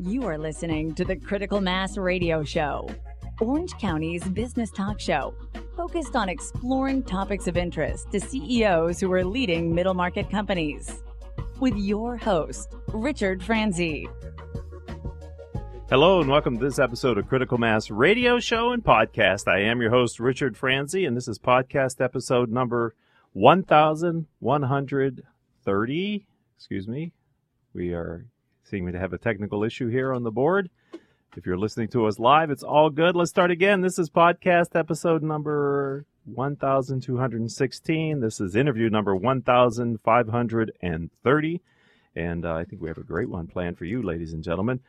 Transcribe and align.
You 0.00 0.26
are 0.26 0.36
listening 0.36 0.92
to 0.96 1.04
the 1.04 1.14
Critical 1.14 1.60
Mass 1.60 1.96
Radio 1.96 2.42
Show, 2.42 2.90
Orange 3.40 3.78
County's 3.78 4.24
business 4.24 4.72
talk 4.72 4.98
show, 4.98 5.32
focused 5.76 6.16
on 6.16 6.28
exploring 6.28 7.04
topics 7.04 7.46
of 7.46 7.56
interest 7.56 8.10
to 8.10 8.18
CEOs 8.18 8.98
who 8.98 9.12
are 9.12 9.24
leading 9.24 9.72
middle 9.72 9.94
market 9.94 10.28
companies. 10.28 11.00
With 11.60 11.76
your 11.76 12.16
host, 12.16 12.74
Richard 12.88 13.40
Franzi. 13.40 14.08
Hello 15.88 16.20
and 16.20 16.28
welcome 16.28 16.58
to 16.58 16.64
this 16.64 16.80
episode 16.80 17.16
of 17.16 17.28
Critical 17.28 17.58
Mass 17.58 17.88
Radio 17.88 18.40
Show 18.40 18.72
and 18.72 18.82
Podcast. 18.82 19.46
I 19.46 19.60
am 19.60 19.80
your 19.80 19.90
host, 19.90 20.18
Richard 20.18 20.56
Franzi, 20.56 21.04
and 21.04 21.16
this 21.16 21.28
is 21.28 21.38
podcast 21.38 22.00
episode 22.00 22.50
number 22.50 22.96
1130. 23.34 26.26
Excuse 26.56 26.88
me. 26.88 27.12
We 27.72 27.92
are 27.92 28.26
seeming 28.64 28.94
to 28.94 28.98
have 28.98 29.12
a 29.12 29.18
technical 29.18 29.62
issue 29.62 29.88
here 29.88 30.12
on 30.12 30.22
the 30.22 30.30
board. 30.30 30.70
If 31.36 31.46
you're 31.46 31.58
listening 31.58 31.88
to 31.88 32.06
us 32.06 32.18
live, 32.18 32.50
it's 32.50 32.62
all 32.62 32.88
good. 32.90 33.14
Let's 33.14 33.30
start 33.30 33.50
again. 33.50 33.82
This 33.82 33.98
is 33.98 34.08
podcast 34.08 34.78
episode 34.78 35.22
number 35.22 36.06
1216. 36.24 38.20
This 38.20 38.40
is 38.40 38.56
interview 38.56 38.88
number 38.88 39.14
1530. 39.14 41.60
And 42.16 42.46
uh, 42.46 42.54
I 42.54 42.64
think 42.64 42.80
we 42.80 42.88
have 42.88 42.98
a 42.98 43.02
great 43.02 43.28
one 43.28 43.48
planned 43.48 43.76
for 43.76 43.84
you, 43.84 44.02
ladies 44.02 44.32
and 44.32 44.42
gentlemen. 44.42 44.80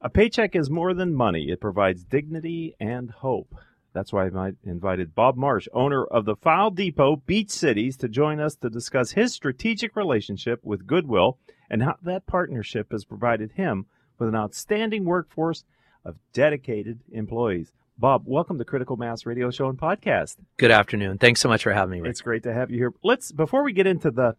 A 0.00 0.08
paycheck 0.08 0.54
is 0.54 0.70
more 0.70 0.94
than 0.94 1.12
money, 1.12 1.50
it 1.50 1.60
provides 1.60 2.04
dignity 2.04 2.76
and 2.78 3.10
hope. 3.10 3.52
That's 3.92 4.12
why 4.12 4.28
I 4.28 4.52
invited 4.64 5.14
Bob 5.14 5.36
Marsh, 5.36 5.66
owner 5.74 6.04
of 6.04 6.24
the 6.24 6.36
File 6.36 6.70
Depot 6.70 7.16
Beach 7.16 7.50
Cities, 7.50 7.96
to 7.96 8.08
join 8.08 8.38
us 8.38 8.54
to 8.56 8.70
discuss 8.70 9.10
his 9.10 9.34
strategic 9.34 9.96
relationship 9.96 10.60
with 10.62 10.86
Goodwill 10.86 11.38
and 11.70 11.82
how 11.82 11.96
that 12.02 12.26
partnership 12.26 12.92
has 12.92 13.04
provided 13.04 13.52
him 13.52 13.86
with 14.18 14.28
an 14.28 14.34
outstanding 14.34 15.04
workforce 15.04 15.64
of 16.04 16.16
dedicated 16.32 17.00
employees. 17.12 17.72
Bob, 17.98 18.22
welcome 18.26 18.58
to 18.58 18.64
Critical 18.64 18.96
Mass 18.96 19.26
Radio 19.26 19.50
Show 19.50 19.68
and 19.68 19.78
Podcast. 19.78 20.36
Good 20.56 20.70
afternoon. 20.70 21.18
Thanks 21.18 21.40
so 21.40 21.48
much 21.48 21.64
for 21.64 21.72
having 21.72 21.92
me. 21.92 22.00
Rick. 22.00 22.10
It's 22.10 22.20
great 22.20 22.44
to 22.44 22.52
have 22.52 22.70
you 22.70 22.78
here. 22.78 22.94
Let's 23.02 23.32
before 23.32 23.64
we 23.64 23.72
get 23.72 23.86
into 23.86 24.10
the 24.10 24.36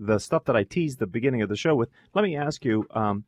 the 0.00 0.18
stuff 0.18 0.44
that 0.46 0.56
I 0.56 0.64
teased 0.64 0.98
the 0.98 1.06
beginning 1.06 1.42
of 1.42 1.48
the 1.48 1.56
show 1.56 1.74
with, 1.74 1.90
let 2.14 2.22
me 2.22 2.36
ask 2.36 2.64
you. 2.64 2.86
Um, 2.90 3.24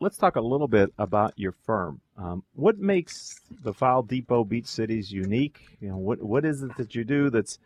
let's 0.00 0.16
talk 0.16 0.36
a 0.36 0.40
little 0.40 0.68
bit 0.68 0.92
about 0.98 1.34
your 1.36 1.52
firm. 1.52 2.00
Um, 2.16 2.44
what 2.54 2.78
makes 2.78 3.40
the 3.62 3.74
File 3.74 4.02
Depot 4.02 4.44
Beach 4.44 4.66
Cities 4.66 5.12
unique? 5.12 5.76
You 5.80 5.88
know, 5.88 5.96
what 5.96 6.22
what 6.22 6.44
is 6.44 6.62
it 6.62 6.76
that 6.76 6.94
you 6.94 7.04
do 7.04 7.28
that 7.30 7.58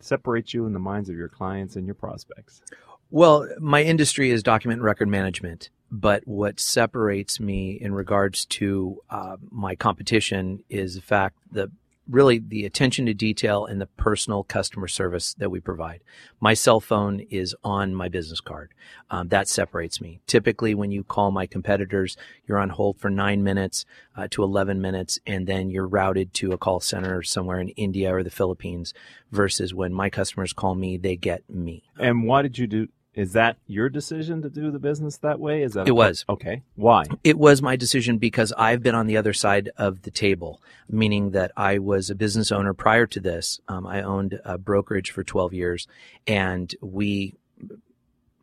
separates 0.00 0.54
you 0.54 0.66
in 0.66 0.72
the 0.72 0.78
minds 0.78 1.08
of 1.08 1.16
your 1.16 1.28
clients 1.28 1.76
and 1.76 1.86
your 1.86 1.94
prospects? 1.94 2.62
Well, 3.10 3.48
my 3.58 3.82
industry 3.82 4.30
is 4.30 4.42
document 4.42 4.82
record 4.82 5.08
management, 5.08 5.70
but 5.90 6.26
what 6.26 6.58
separates 6.58 7.38
me 7.38 7.78
in 7.80 7.94
regards 7.94 8.44
to 8.46 9.00
uh, 9.10 9.36
my 9.50 9.76
competition 9.76 10.64
is 10.68 10.96
the 10.96 11.02
fact 11.02 11.36
that 11.52 11.70
really 12.08 12.38
the 12.38 12.64
attention 12.64 13.06
to 13.06 13.14
detail 13.14 13.66
and 13.66 13.80
the 13.80 13.86
personal 13.86 14.44
customer 14.44 14.88
service 14.88 15.34
that 15.34 15.50
we 15.50 15.60
provide. 15.60 16.00
My 16.40 16.54
cell 16.54 16.80
phone 16.80 17.20
is 17.30 17.54
on 17.64 17.94
my 17.94 18.08
business 18.08 18.40
card. 18.40 18.72
Um, 19.10 19.28
that 19.28 19.48
separates 19.48 20.00
me. 20.00 20.20
Typically, 20.26 20.74
when 20.74 20.92
you 20.92 21.02
call 21.04 21.30
my 21.30 21.46
competitors, 21.46 22.16
you're 22.46 22.58
on 22.58 22.70
hold 22.70 22.98
for 22.98 23.10
nine 23.10 23.42
minutes 23.42 23.84
uh, 24.16 24.28
to 24.30 24.42
11 24.42 24.80
minutes, 24.80 25.18
and 25.26 25.46
then 25.46 25.70
you're 25.70 25.86
routed 25.86 26.32
to 26.34 26.52
a 26.52 26.58
call 26.58 26.80
center 26.80 27.22
somewhere 27.22 27.60
in 27.60 27.68
India 27.70 28.14
or 28.14 28.22
the 28.22 28.30
Philippines. 28.30 28.94
Versus 29.32 29.74
when 29.74 29.92
my 29.92 30.08
customers 30.08 30.52
call 30.52 30.76
me, 30.76 30.96
they 30.96 31.16
get 31.16 31.42
me. 31.50 31.82
And 31.98 32.24
why 32.24 32.42
did 32.42 32.58
you 32.58 32.66
do 32.66 32.88
is 33.16 33.32
that 33.32 33.56
your 33.66 33.88
decision 33.88 34.42
to 34.42 34.50
do 34.50 34.70
the 34.70 34.78
business 34.78 35.16
that 35.18 35.40
way? 35.40 35.62
Is 35.62 35.72
that 35.72 35.88
it 35.88 35.92
was 35.92 36.24
okay? 36.28 36.62
Why? 36.76 37.04
It 37.24 37.38
was 37.38 37.62
my 37.62 37.74
decision 37.74 38.18
because 38.18 38.52
I've 38.58 38.82
been 38.82 38.94
on 38.94 39.06
the 39.06 39.16
other 39.16 39.32
side 39.32 39.70
of 39.78 40.02
the 40.02 40.10
table, 40.10 40.60
meaning 40.88 41.30
that 41.30 41.50
I 41.56 41.78
was 41.78 42.10
a 42.10 42.14
business 42.14 42.52
owner 42.52 42.74
prior 42.74 43.06
to 43.06 43.18
this. 43.18 43.58
Um, 43.68 43.86
I 43.86 44.02
owned 44.02 44.38
a 44.44 44.58
brokerage 44.58 45.10
for 45.10 45.24
12 45.24 45.54
years, 45.54 45.88
and 46.26 46.72
we 46.82 47.34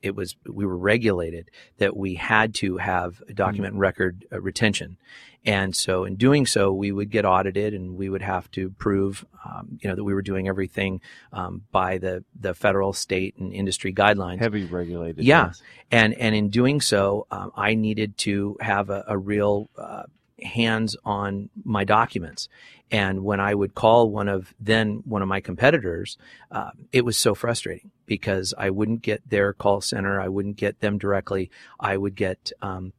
it 0.04 0.16
was 0.16 0.36
we 0.46 0.66
were 0.66 0.78
regulated 0.78 1.50
that 1.78 1.98
we 1.98 2.16
had 2.16 2.54
to 2.56 2.78
have 2.78 3.22
document 3.34 3.74
mm-hmm. 3.74 3.82
record 3.82 4.26
uh, 4.32 4.40
retention 4.40 4.98
and 5.46 5.76
so 5.76 6.06
in 6.06 6.16
doing 6.16 6.46
so, 6.46 6.72
we 6.72 6.92
would 6.92 7.10
get 7.10 7.26
audited 7.26 7.74
and 7.74 7.98
we 7.98 8.10
would 8.10 8.22
have 8.22 8.50
to 8.52 8.70
prove, 8.72 9.26
um, 9.46 9.78
you 9.82 9.90
know, 9.90 9.96
that 9.96 10.04
we 10.04 10.14
were 10.14 10.22
doing 10.22 10.48
everything 10.48 11.02
um, 11.34 11.64
by 11.72 11.98
the, 11.98 12.24
the 12.40 12.54
federal, 12.54 12.94
state, 12.94 13.36
and 13.38 13.52
industry 13.52 13.94
guidelines. 13.94 14.40
Heavy 14.40 14.66
regulated. 14.66 15.26
Yeah. 15.26 15.48
Yes. 15.48 15.62
And, 15.92 16.14
and 16.14 16.34
in 16.34 16.50
doing 16.50 16.80
so, 16.80 17.28
um, 17.30 17.52
I 17.58 17.76
needed 17.76 18.18
to 18.20 18.58
have 18.62 18.90
a, 18.90 19.04
a 19.08 19.18
real 19.18 19.70
uh, 19.78 20.04
hands 20.44 20.96
on 21.04 21.50
my 21.64 21.84
documents. 21.84 22.50
And 22.92 23.24
when 23.24 23.40
I 23.40 23.56
would 23.56 23.74
call 23.74 24.10
one 24.10 24.28
of 24.28 24.54
then 24.60 25.02
one 25.06 25.22
of 25.22 25.28
my 25.28 25.42
competitors, 25.42 26.18
uh, 26.52 26.72
it 26.92 27.04
was 27.06 27.18
so 27.18 27.34
frustrating 27.34 27.92
because 28.06 28.54
I 28.58 28.70
wouldn't 28.70 29.02
get 29.02 29.28
their 29.28 29.54
call 29.54 29.82
center. 29.82 30.22
I 30.22 30.28
wouldn't 30.28 30.58
get 30.58 30.80
them 30.80 30.98
directly. 30.98 31.50
I 31.80 31.98
would 31.98 32.16
get 32.16 32.52
um, 32.62 32.94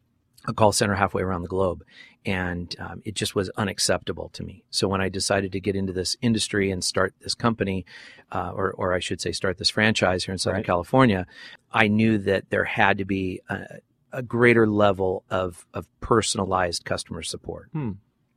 a 0.47 0.53
call 0.53 0.73
center 0.73 0.95
halfway 0.95 1.23
around 1.23 1.43
the 1.43 1.49
globe 1.49 1.85
and 2.27 2.75
um, 2.79 3.03
it 3.05 3.15
just 3.15 3.35
was 3.35 3.51
unacceptable 3.51 4.31
to 4.31 4.43
me. 4.43 4.65
So 4.71 4.89
when 4.89 5.01
I 5.01 5.09
decided 5.09 5.53
to 5.53 5.61
get 5.61 5.77
into 5.77 5.93
this 5.93 6.17
industry 6.23 6.71
and 6.71 6.83
start 6.83 7.15
this 7.21 7.35
company, 7.35 7.85
uh, 8.33 8.53
or, 8.55 8.73
or 8.73 8.95
I 8.95 8.99
should 8.99 9.21
say, 9.21 9.33
start 9.33 9.59
this 9.59 9.71
franchise 9.71 10.25
here 10.25 10.33
in 10.33 10.39
Southern 10.39 10.59
right. 10.59 10.67
California, 10.67 11.27
I 11.71 11.89
knew 11.89 12.19
that 12.19 12.49
there 12.49 12.65
had 12.65 12.99
to 12.99 13.05
be 13.05 13.41
a, 13.49 13.81
a 14.15 14.23
greater 14.23 14.67
level 14.67 15.25
of 15.31 15.67
of 15.75 15.87
personalized 16.01 16.85
customer 16.85 17.23
support. 17.23 17.69
Hmm. 17.73 17.93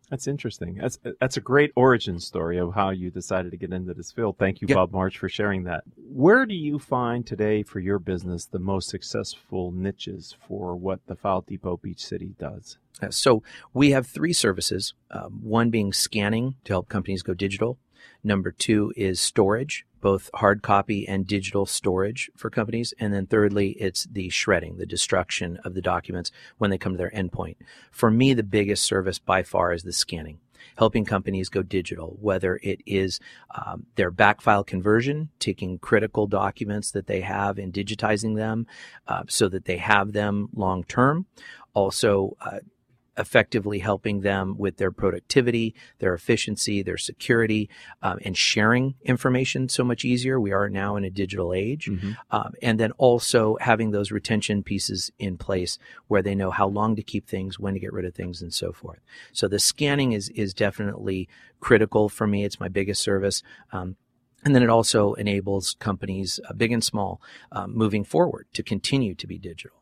That's 0.10 0.28
interesting. 0.28 0.76
That's 0.76 0.98
that's 1.20 1.36
a 1.36 1.42
great 1.42 1.72
origin 1.76 2.20
story 2.20 2.58
of 2.58 2.74
how 2.74 2.92
you 2.92 3.12
decided 3.12 3.52
to 3.52 3.58
get 3.58 3.74
into 3.74 3.94
this 3.94 4.12
field. 4.12 4.38
Thank 4.40 4.62
you, 4.62 4.68
yep. 4.70 4.76
Bob 4.76 4.92
Marsh, 4.94 5.18
for 5.18 5.28
sharing 5.28 5.64
that. 5.66 5.84
Where 5.98 6.46
do 6.46 6.56
you 6.56 6.80
find 6.80 7.28
today 7.28 7.62
for 7.64 7.80
your 7.80 8.00
business 8.00 8.46
the 8.46 8.60
most 8.60 8.88
successful 8.90 9.72
niches 9.72 10.36
for 10.48 10.76
what 10.78 11.02
the 11.08 11.16
File 11.16 11.42
Depot 11.42 11.78
Beach 11.78 12.06
City 12.06 12.36
does? 12.40 12.78
Uh, 13.02 13.10
so 13.10 13.44
we 13.74 13.92
have 13.92 14.08
three 14.08 14.34
services. 14.34 14.94
Um, 15.12 15.42
one 15.44 15.70
being 15.70 15.92
scanning 15.92 16.56
to 16.64 16.74
help 16.74 16.88
companies 16.88 17.22
go 17.22 17.34
digital. 17.34 17.78
Number 18.24 18.52
two 18.52 18.94
is 18.96 19.20
storage, 19.20 19.86
both 20.02 20.30
hard 20.36 20.62
copy 20.62 21.08
and 21.08 21.26
digital 21.26 21.66
storage 21.66 22.30
for 22.36 22.50
companies. 22.50 22.94
And 23.00 23.14
then 23.14 23.26
thirdly, 23.26 23.72
it's 23.80 24.06
the 24.06 24.30
shredding, 24.30 24.78
the 24.78 24.86
destruction 24.86 25.58
of 25.64 25.74
the 25.74 25.82
documents 25.82 26.32
when 26.58 26.70
they 26.70 26.78
come 26.78 26.94
to 26.94 26.98
their 26.98 27.12
endpoint. 27.12 27.56
For 27.92 28.12
me, 28.12 28.34
the 28.34 28.44
biggest 28.44 28.84
service 28.84 29.20
by 29.20 29.44
far 29.44 29.74
is 29.74 29.84
the 29.84 29.94
scanning 29.94 30.40
helping 30.78 31.06
companies 31.06 31.50
go 31.50 31.62
digital, 31.62 32.18
whether 32.22 32.60
it 32.62 32.82
is 32.86 33.20
um, 33.56 33.86
their 33.96 34.12
backfile 34.12 34.66
conversion, 34.66 35.30
taking 35.40 35.80
critical 35.80 36.28
documents 36.28 36.92
that 36.92 37.08
they 37.08 37.22
have 37.22 37.58
and 37.58 37.74
digitizing 37.74 38.36
them 38.36 38.68
uh, 39.08 39.24
so 39.28 39.50
that 39.50 39.66
they 39.66 39.78
have 39.78 40.14
them 40.14 40.50
long 40.56 40.84
term. 40.84 41.26
Also, 41.74 42.38
uh, 42.42 42.60
effectively 43.18 43.80
helping 43.80 44.22
them 44.22 44.58
with 44.58 44.78
their 44.78 44.92
productivity, 44.92 45.76
their 46.00 46.14
efficiency, 46.14 46.82
their 46.82 46.98
security, 46.98 47.70
um, 48.02 48.20
and 48.24 48.38
sharing 48.38 48.96
information 49.04 49.70
so 49.70 49.84
much 49.84 50.06
easier. 50.06 50.40
We 50.40 50.52
are 50.52 50.70
now 50.70 50.96
in 50.96 51.04
a 51.04 51.10
digital 51.10 51.54
age. 51.54 51.88
Mm-hmm. 51.88 52.12
Um, 52.32 52.54
and 52.62 52.80
then 52.80 52.92
also 52.94 53.58
having 53.60 53.92
those 53.92 54.12
retention 54.12 54.64
pieces 54.64 55.12
in 55.20 55.38
place 55.38 55.78
where 56.08 56.22
they 56.22 56.36
know 56.36 56.52
how 56.52 56.68
long 56.68 56.96
to 56.96 57.04
keep 57.04 57.28
things, 57.28 57.60
when 57.60 57.74
to 57.74 57.80
get 57.80 57.94
rid 57.94 58.06
of 58.06 58.16
things, 58.16 58.42
and 58.42 58.54
so 58.54 58.72
forth. 58.72 59.00
So 59.32 59.48
the 59.48 59.60
scanning 59.60 60.12
is, 60.12 60.30
is 60.30 60.54
definitely 60.54 61.28
critical 61.60 62.10
for 62.10 62.28
me. 62.28 62.46
It's 62.46 62.60
my 62.60 62.68
biggest 62.68 63.02
service. 63.02 63.44
Um, 63.72 63.96
and 64.46 64.56
then 64.56 64.64
it 64.64 64.70
also 64.70 65.14
enables 65.14 65.76
companies, 65.80 66.40
uh, 66.48 66.54
big 66.54 66.72
and 66.72 66.84
small, 66.84 67.20
um, 67.52 67.76
moving 67.76 68.04
forward 68.04 68.48
to 68.54 68.64
continue 68.64 69.16
to 69.16 69.28
be 69.28 69.38
digital. 69.38 69.77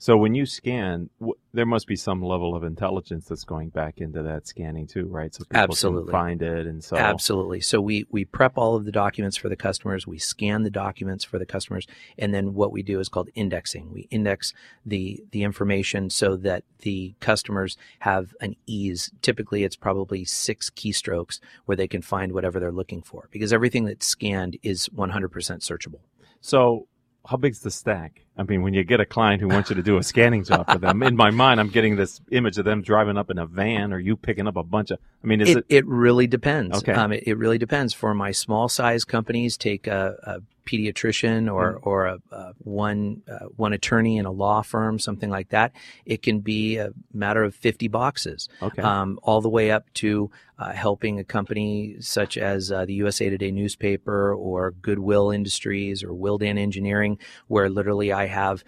So 0.00 0.16
when 0.16 0.34
you 0.34 0.46
scan, 0.46 1.10
w- 1.20 1.34
there 1.52 1.66
must 1.66 1.86
be 1.86 1.94
some 1.94 2.22
level 2.22 2.56
of 2.56 2.64
intelligence 2.64 3.26
that's 3.26 3.44
going 3.44 3.68
back 3.68 3.98
into 3.98 4.22
that 4.22 4.46
scanning 4.46 4.86
too, 4.86 5.04
right? 5.04 5.34
So 5.34 5.44
people 5.44 5.60
Absolutely. 5.60 6.04
can 6.04 6.10
find 6.10 6.42
it 6.42 6.66
and 6.66 6.82
so 6.82 6.96
Absolutely. 6.96 7.60
So 7.60 7.82
we 7.82 8.06
we 8.10 8.24
prep 8.24 8.56
all 8.56 8.76
of 8.76 8.86
the 8.86 8.92
documents 8.92 9.36
for 9.36 9.50
the 9.50 9.56
customers, 9.56 10.06
we 10.06 10.16
scan 10.16 10.62
the 10.62 10.70
documents 10.70 11.22
for 11.22 11.38
the 11.38 11.44
customers, 11.44 11.86
and 12.16 12.32
then 12.32 12.54
what 12.54 12.72
we 12.72 12.82
do 12.82 12.98
is 12.98 13.10
called 13.10 13.28
indexing. 13.34 13.92
We 13.92 14.08
index 14.10 14.54
the 14.86 15.22
the 15.32 15.42
information 15.42 16.08
so 16.08 16.34
that 16.34 16.64
the 16.78 17.14
customers 17.20 17.76
have 17.98 18.34
an 18.40 18.56
ease. 18.66 19.12
Typically 19.20 19.64
it's 19.64 19.76
probably 19.76 20.24
6 20.24 20.70
keystrokes 20.70 21.40
where 21.66 21.76
they 21.76 21.86
can 21.86 22.00
find 22.00 22.32
whatever 22.32 22.58
they're 22.58 22.72
looking 22.72 23.02
for 23.02 23.28
because 23.30 23.52
everything 23.52 23.84
that's 23.84 24.06
scanned 24.06 24.56
is 24.62 24.88
100% 24.96 25.28
searchable. 25.30 26.00
So 26.40 26.86
how 27.26 27.36
big's 27.36 27.60
the 27.60 27.70
stack? 27.70 28.24
I 28.36 28.44
mean, 28.44 28.62
when 28.62 28.72
you 28.72 28.84
get 28.84 29.00
a 29.00 29.04
client 29.06 29.42
who 29.42 29.48
wants 29.48 29.68
you 29.68 29.76
to 29.76 29.82
do 29.82 29.98
a 29.98 30.02
scanning 30.02 30.44
job 30.44 30.70
for 30.70 30.78
them, 30.78 31.02
in 31.02 31.14
my 31.14 31.30
mind, 31.30 31.60
I'm 31.60 31.68
getting 31.68 31.96
this 31.96 32.20
image 32.30 32.56
of 32.58 32.64
them 32.64 32.80
driving 32.80 33.18
up 33.18 33.30
in 33.30 33.38
a 33.38 33.44
van 33.44 33.92
or 33.92 33.98
you 33.98 34.16
picking 34.16 34.46
up 34.46 34.56
a 34.56 34.62
bunch 34.62 34.90
of. 34.90 34.98
I 35.22 35.26
mean, 35.26 35.40
is 35.40 35.50
it? 35.50 35.58
it? 35.58 35.64
It, 35.68 35.86
really 35.86 36.26
depends. 36.26 36.78
Okay. 36.78 36.92
Um, 36.92 37.12
it, 37.12 37.24
it 37.26 37.36
really 37.36 37.58
depends. 37.58 37.92
For 37.92 38.14
my 38.14 38.30
small 38.30 38.68
size 38.68 39.04
companies, 39.04 39.58
take 39.58 39.86
a, 39.86 40.16
a 40.22 40.40
pediatrician 40.70 41.52
or 41.52 41.74
Mm. 41.74 41.78
or 41.82 42.06
a, 42.06 42.18
a 42.30 42.52
one 42.58 43.22
uh, 43.30 43.46
one 43.56 43.72
attorney 43.72 44.16
in 44.16 44.24
a 44.24 44.30
law 44.30 44.62
firm, 44.62 44.98
something 44.98 45.30
like 45.30 45.50
that. 45.50 45.72
It 46.06 46.22
can 46.22 46.40
be 46.40 46.76
a 46.76 46.90
matter 47.12 47.42
of 47.42 47.54
fifty 47.54 47.88
boxes, 47.88 48.48
okay. 48.62 48.82
um, 48.82 49.18
all 49.22 49.40
the 49.40 49.48
way 49.48 49.70
up 49.70 49.92
to 49.94 50.30
uh, 50.58 50.72
helping 50.72 51.18
a 51.18 51.24
company 51.24 51.96
such 52.00 52.36
as 52.38 52.70
uh, 52.70 52.84
the 52.84 52.94
USA 52.94 53.30
Today 53.30 53.50
newspaper 53.50 54.34
or 54.34 54.70
Goodwill 54.70 55.30
Industries 55.30 56.02
or 56.02 56.10
Willdan 56.10 56.58
Engineering, 56.58 57.18
where 57.48 57.68
literally 57.68 58.12
I 58.12 58.26
have 58.30 58.64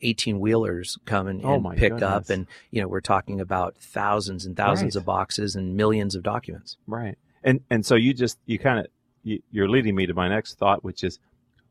eighteen 0.00 0.40
wheelers 0.40 0.96
come 1.04 1.26
and, 1.26 1.44
Oh 1.44 1.54
and 1.54 1.76
pick 1.76 1.92
goodness. 1.92 2.02
up, 2.02 2.30
and 2.30 2.46
you 2.70 2.80
know 2.80 2.88
we're 2.88 3.00
talking 3.00 3.40
about 3.40 3.76
thousands 3.78 4.46
and 4.46 4.56
thousands 4.56 4.94
Right. 4.96 5.00
of 5.00 5.06
boxes 5.06 5.54
and 5.56 5.76
millions 5.76 6.14
of 6.14 6.22
documents. 6.22 6.76
right. 6.86 7.18
And 7.44 7.60
and 7.70 7.84
so 7.84 7.94
you 7.94 8.14
just 8.14 8.38
you 8.46 8.58
kind 8.58 8.78
of 8.80 8.86
you, 9.22 9.40
you're 9.50 9.68
leading 9.68 9.94
me 9.94 10.06
to 10.06 10.14
my 10.14 10.28
next 10.28 10.58
thought, 10.58 10.82
which 10.84 11.02
is 11.04 11.18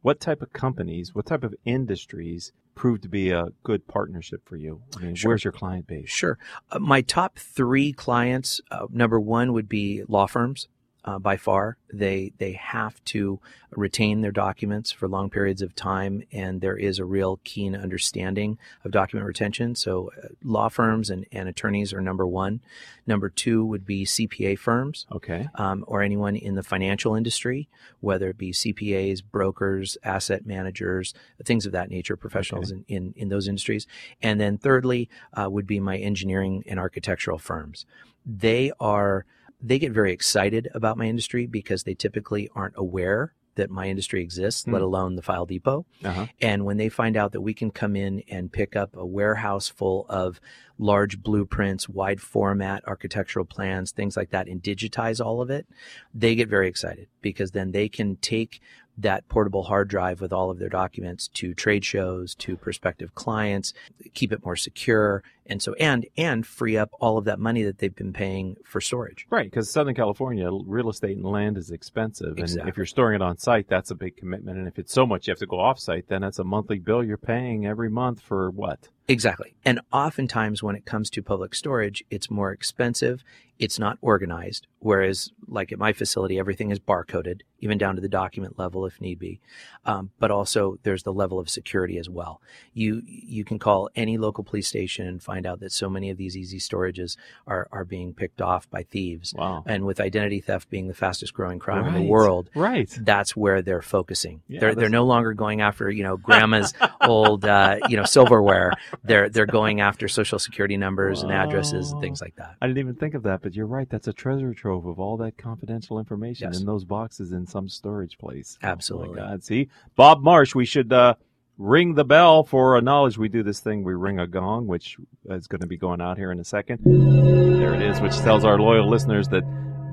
what 0.01 0.19
type 0.19 0.41
of 0.41 0.53
companies, 0.53 1.15
what 1.15 1.25
type 1.25 1.43
of 1.43 1.55
industries 1.65 2.51
prove 2.75 3.01
to 3.01 3.09
be 3.09 3.31
a 3.31 3.47
good 3.63 3.87
partnership 3.87 4.41
for 4.45 4.55
you? 4.55 4.81
I 4.95 4.99
mean, 5.01 5.15
Sure. 5.15 5.29
where's 5.31 5.43
your 5.43 5.51
client 5.51 5.87
base? 5.87 6.09
Sure. 6.09 6.37
Uh, 6.71 6.77
my 6.79 7.01
top 7.01 7.39
three 7.39 7.91
clients, 7.91 8.61
uh, 8.71 8.85
number 8.91 9.19
one 9.19 9.51
would 9.53 9.67
be 9.67 10.03
law 10.07 10.27
firms. 10.27 10.67
Uh, 11.07 11.17
by 11.17 11.37
far, 11.37 11.77
they 11.91 12.33
they 12.37 12.51
have 12.51 13.01
to 13.05 13.39
retain 13.71 14.19
their 14.19 14.31
documents 14.31 14.91
for 14.91 15.07
long 15.07 15.29
periods 15.29 15.61
of 15.61 15.73
time, 15.73 16.21
and 16.33 16.59
there 16.59 16.75
is 16.75 16.99
a 16.99 17.05
real 17.05 17.39
keen 17.45 17.77
understanding 17.77 18.57
of 18.83 18.91
document 18.91 19.25
retention. 19.25 19.73
So, 19.73 20.11
uh, 20.21 20.27
law 20.43 20.67
firms 20.67 21.09
and, 21.09 21.25
and 21.31 21.47
attorneys 21.47 21.93
are 21.93 22.01
number 22.01 22.27
one. 22.27 22.59
Number 23.05 23.29
two 23.29 23.63
would 23.63 23.85
be 23.85 24.03
CPA 24.05 24.59
firms 24.59 25.05
Okay. 25.09 25.47
um, 25.55 25.85
or 25.87 26.01
anyone 26.01 26.35
in 26.35 26.55
the 26.55 26.63
financial 26.63 27.15
industry, 27.15 27.69
whether 28.01 28.29
it 28.29 28.37
be 28.37 28.51
CPAs, 28.51 29.23
brokers, 29.23 29.97
asset 30.03 30.45
managers, 30.45 31.13
things 31.45 31.65
of 31.65 31.71
that 31.71 31.89
nature, 31.89 32.17
professionals 32.17 32.69
in, 32.69 32.83
in, 32.89 33.13
in 33.15 33.29
those 33.29 33.47
industries. 33.47 33.87
And 34.21 34.41
then 34.41 34.57
thirdly 34.57 35.09
uh, 35.33 35.49
would 35.49 35.67
be 35.67 35.79
my 35.79 35.95
engineering 35.95 36.65
and 36.67 36.77
architectural 36.77 37.37
firms. 37.37 37.85
They 38.25 38.73
are 38.81 39.25
they 39.61 39.79
get 39.79 39.91
very 39.91 40.11
excited 40.13 40.67
about 40.73 40.97
my 40.97 41.05
industry 41.05 41.47
because 41.47 41.83
they 41.83 41.93
typically 41.93 42.49
aren't 42.55 42.75
aware 42.77 43.33
that 43.55 43.71
my 43.71 43.87
industry 43.87 44.21
exists, 44.21 44.65
Hmm. 44.65 44.73
let 44.73 44.83
alone 44.83 45.15
the 45.15 45.23
file 45.23 45.47
depot. 45.47 45.83
Uh-huh. 46.03 46.27
And 46.39 46.63
when 46.63 46.77
they 46.77 46.89
find 46.89 47.17
out 47.17 47.31
that 47.31 47.41
we 47.41 47.55
can 47.55 47.71
come 47.71 47.95
in 47.95 48.21
and 48.29 48.51
pick 48.51 48.75
up 48.75 48.95
a 48.95 49.05
warehouse 49.05 49.67
full 49.67 50.05
of 50.09 50.39
large 50.77 51.23
blueprints, 51.23 51.89
wide 51.89 52.21
format 52.21 52.87
architectural 52.87 53.45
plans, 53.45 53.91
things 53.91 54.15
like 54.15 54.29
that, 54.29 54.47
and 54.47 54.61
digitize 54.61 55.23
all 55.23 55.41
of 55.41 55.49
it, 55.49 55.65
they 56.13 56.35
get 56.35 56.47
very 56.47 56.67
excited 56.67 57.07
because 57.23 57.51
then 57.51 57.71
they 57.71 57.89
can 57.89 58.17
take 58.17 58.61
that 58.99 59.27
portable 59.27 59.63
hard 59.63 59.87
drive 59.87 60.21
with 60.21 60.33
all 60.33 60.49
of 60.49 60.59
their 60.59 60.69
documents 60.69 61.27
to 61.27 61.53
trade 61.53 61.85
shows, 61.85 62.33
to 62.35 62.57
prospective 62.57 63.13
clients, 63.15 63.73
keep 64.13 64.31
it 64.31 64.43
more 64.45 64.55
secure, 64.55 65.23
and 65.47 65.61
so 65.61 65.73
and 65.73 66.05
and 66.17 66.45
free 66.45 66.77
up 66.77 66.89
all 66.99 67.17
of 67.17 67.25
that 67.25 67.39
money 67.39 67.63
that 67.63 67.79
they've 67.79 67.95
been 67.95 68.13
paying 68.13 68.55
for 68.65 68.81
storage. 68.81 69.25
Right, 69.29 69.49
because 69.49 69.69
Southern 69.69 69.95
California, 69.95 70.49
real 70.65 70.89
estate 70.89 71.17
and 71.17 71.25
land 71.25 71.57
is 71.57 71.71
expensive, 71.71 72.37
and 72.37 72.67
if 72.67 72.77
you're 72.77 72.85
storing 72.85 73.15
it 73.15 73.21
on 73.21 73.37
site, 73.37 73.67
that's 73.67 73.91
a 73.91 73.95
big 73.95 74.17
commitment. 74.17 74.57
And 74.57 74.67
if 74.67 74.77
it's 74.79 74.93
so 74.93 75.05
much 75.05 75.27
you 75.27 75.31
have 75.31 75.39
to 75.39 75.47
go 75.47 75.59
off 75.59 75.79
site, 75.79 76.07
then 76.07 76.21
that's 76.21 76.39
a 76.39 76.43
monthly 76.43 76.79
bill 76.79 77.03
you're 77.03 77.17
paying 77.17 77.65
every 77.65 77.89
month 77.89 78.21
for 78.21 78.49
what? 78.51 78.89
Exactly. 79.09 79.55
And 79.63 79.79
oftentimes 79.93 80.61
when 80.61 80.75
it 80.75 80.85
comes 80.85 81.09
to 81.11 81.23
public 81.23 81.55
storage, 81.55 82.03
it's 82.09 82.29
more 82.29 82.51
expensive. 82.51 83.23
It's 83.57 83.79
not 83.79 83.97
organized. 84.01 84.67
Whereas, 84.79 85.31
like 85.47 85.71
at 85.71 85.79
my 85.79 85.93
facility, 85.93 86.37
everything 86.37 86.71
is 86.71 86.79
barcoded, 86.79 87.41
even 87.59 87.77
down 87.77 87.95
to 87.95 88.01
the 88.01 88.09
document 88.09 88.59
level 88.59 88.85
if 88.85 88.99
need 88.99 89.17
be. 89.17 89.39
Um, 89.85 90.11
but 90.19 90.29
also, 90.29 90.77
there's 90.83 91.03
the 91.03 91.13
level 91.13 91.39
of 91.39 91.49
security 91.49 91.97
as 91.97 92.09
well. 92.09 92.41
You 92.73 93.01
you 93.05 93.45
can 93.45 93.59
call 93.59 93.89
any 93.95 94.17
local 94.17 94.43
police 94.43 94.67
station 94.67 95.07
and 95.07 95.23
find 95.23 95.36
out 95.45 95.59
that 95.59 95.71
so 95.71 95.89
many 95.89 96.09
of 96.09 96.17
these 96.17 96.35
easy 96.35 96.57
storages 96.59 97.17
are 97.45 97.67
are 97.71 97.85
being 97.85 98.13
picked 98.13 98.41
off 98.41 98.69
by 98.69 98.83
thieves. 98.83 99.33
Wow. 99.33 99.63
And 99.65 99.85
with 99.85 99.99
identity 99.99 100.39
theft 100.41 100.69
being 100.69 100.87
the 100.87 100.93
fastest 100.93 101.33
growing 101.33 101.59
crime 101.59 101.85
in 101.87 101.93
the 101.93 102.09
world, 102.09 102.49
Right. 102.55 102.89
that's 103.01 103.35
where 103.35 103.61
they're 103.61 103.81
focusing. 103.81 104.41
Yeah, 104.47 104.59
they're 104.61 104.75
they're 104.75 104.89
no 104.89 105.05
longer 105.05 105.33
going 105.33 105.61
after 105.61 105.89
you 105.89 106.03
know 106.03 106.17
grandma's 106.17 106.73
old 107.01 107.45
uh, 107.45 107.77
you 107.89 107.97
know 107.97 108.05
silverware. 108.05 108.71
They're 109.03 109.29
they're 109.29 109.45
going 109.45 109.81
after 109.81 110.07
social 110.07 110.39
security 110.39 110.77
numbers 110.77 111.21
and 111.23 111.31
addresses 111.31 111.91
and 111.91 112.01
things 112.01 112.21
like 112.21 112.35
that. 112.37 112.55
I 112.61 112.67
didn't 112.67 112.79
even 112.79 112.95
think 112.95 113.13
of 113.13 113.23
that, 113.23 113.41
but 113.41 113.53
you're 113.55 113.65
right. 113.67 113.89
That's 113.89 114.07
a 114.07 114.13
treasure 114.13 114.53
trove 114.53 114.85
of 114.85 114.99
all 114.99 115.17
that 115.17 115.37
confidential 115.37 115.99
information 115.99 116.49
Yes. 116.49 116.59
in 116.59 116.65
those 116.65 116.85
boxes 116.85 117.31
in 117.31 117.45
some 117.47 117.67
storage 117.69 118.17
place. 118.17 118.57
Absolutely. 118.63 119.19
Oh 119.19 119.25
God. 119.27 119.43
See, 119.43 119.69
Bob 119.95 120.21
Marsh, 120.21 120.53
we 120.55 120.65
should 120.65 120.93
uh, 120.93 121.15
ring 121.57 121.95
the 121.95 122.05
bell 122.05 122.43
for 122.43 122.77
a 122.77 122.81
knowledge. 122.81 123.17
We 123.17 123.29
do 123.29 123.43
this 123.43 123.59
thing. 123.59 123.83
We 123.83 123.93
ring 123.93 124.19
a 124.19 124.27
gong, 124.27 124.67
which 124.67 124.97
is 125.25 125.47
going 125.47 125.61
to 125.61 125.67
be 125.67 125.77
going 125.77 126.01
out 126.01 126.17
here 126.17 126.31
in 126.31 126.39
a 126.39 126.43
second. 126.43 126.79
There 126.85 127.73
it 127.73 127.81
is, 127.81 127.99
which 127.99 128.15
tells 128.17 128.43
our 128.45 128.59
loyal 128.59 128.87
listeners 128.89 129.27
that 129.29 129.43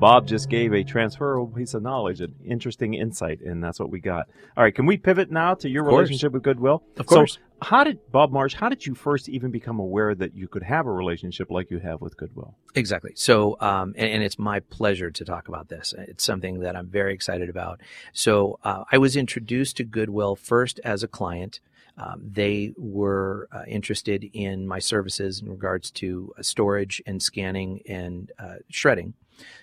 Bob 0.05 0.27
just 0.27 0.51
gave 0.51 0.75
a 0.75 0.85
transferable 0.85 1.47
piece 1.47 1.73
of 1.73 1.83
knowledge, 1.83 2.21
an 2.21 2.35
interesting 2.45 2.93
insight, 2.93 3.41
and 3.41 3.65
that's 3.65 3.81
what 3.81 3.89
we 3.89 4.01
got. 4.01 4.29
All 4.55 4.63
right, 4.63 4.75
can 4.75 4.85
we 4.85 4.99
pivot 4.99 5.31
now 5.31 5.55
to 5.55 5.67
your 5.67 5.83
relationship 5.83 6.31
with 6.31 6.43
Goodwill? 6.43 6.83
Of 6.99 7.07
course. 7.07 7.37
So, 7.37 7.41
how 7.63 7.85
did 7.85 7.99
Bob 8.13 8.31
Marsh? 8.31 8.53
How 8.53 8.69
did 8.69 8.85
you 8.85 8.95
first 8.95 9.31
even 9.31 9.51
become 9.51 9.79
aware 9.79 10.15
that 10.15 10.35
you 10.35 10.47
could 10.47 10.63
have 10.63 10.85
a 10.87 10.93
relationship 10.93 11.51
like 11.51 11.71
you 11.71 11.79
have 11.79 12.03
with 12.03 12.19
Goodwill? 12.19 12.55
Exactly. 12.75 13.13
So, 13.15 13.57
um, 13.61 13.95
and, 13.97 14.11
and 14.11 14.23
it's 14.23 14.39
my 14.39 14.61
pleasure 14.61 15.11
to 15.11 15.25
talk 15.25 15.49
about 15.49 15.71
this. 15.71 15.95
It's 15.97 16.23
something 16.23 16.61
that 16.61 16.77
I'm 16.77 16.89
very 16.89 17.15
excited 17.15 17.49
about. 17.49 17.81
So, 18.13 18.59
uh, 18.63 18.85
I 18.93 18.99
was 18.99 19.17
introduced 19.17 19.79
to 19.79 19.85
Goodwill 19.85 20.37
first 20.37 20.81
as 20.85 21.03
a 21.03 21.09
client. 21.09 21.61
Um, 21.97 22.21
they 22.23 22.75
were 22.77 23.49
uh, 23.51 23.63
interested 23.67 24.29
in 24.35 24.67
my 24.67 24.81
services 24.81 25.41
in 25.41 25.49
regards 25.49 25.91
to 25.93 26.35
uh, 26.37 26.43
storage 26.43 27.01
and 27.07 27.23
scanning 27.23 27.81
and 27.89 28.31
uh, 28.39 28.57
shredding. 28.69 29.15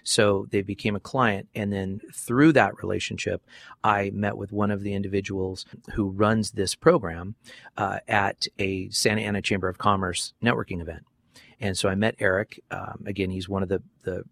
So 0.03 0.47
they 0.49 0.61
became 0.61 0.95
a 0.95 0.99
client. 0.99 1.47
And 1.55 1.71
then 1.71 2.01
through 2.13 2.53
that 2.53 2.81
relationship, 2.81 3.43
I 3.83 4.11
met 4.13 4.37
with 4.37 4.51
one 4.51 4.71
of 4.71 4.81
the 4.81 4.93
individuals 4.93 5.65
who 5.93 6.09
runs 6.09 6.51
this 6.51 6.75
program 6.75 7.35
uh, 7.77 7.99
at 8.07 8.47
a 8.59 8.89
Santa 8.89 9.21
Ana 9.21 9.41
Chamber 9.41 9.69
of 9.69 9.77
Commerce 9.77 10.33
networking 10.43 10.81
event. 10.81 11.05
And 11.59 11.77
so 11.77 11.89
I 11.89 11.95
met 11.95 12.15
Eric. 12.19 12.61
Um, 12.71 13.03
again, 13.05 13.29
he's 13.29 13.47
one 13.47 13.63
of 13.63 13.69
the, 13.69 13.83
the 14.03 14.23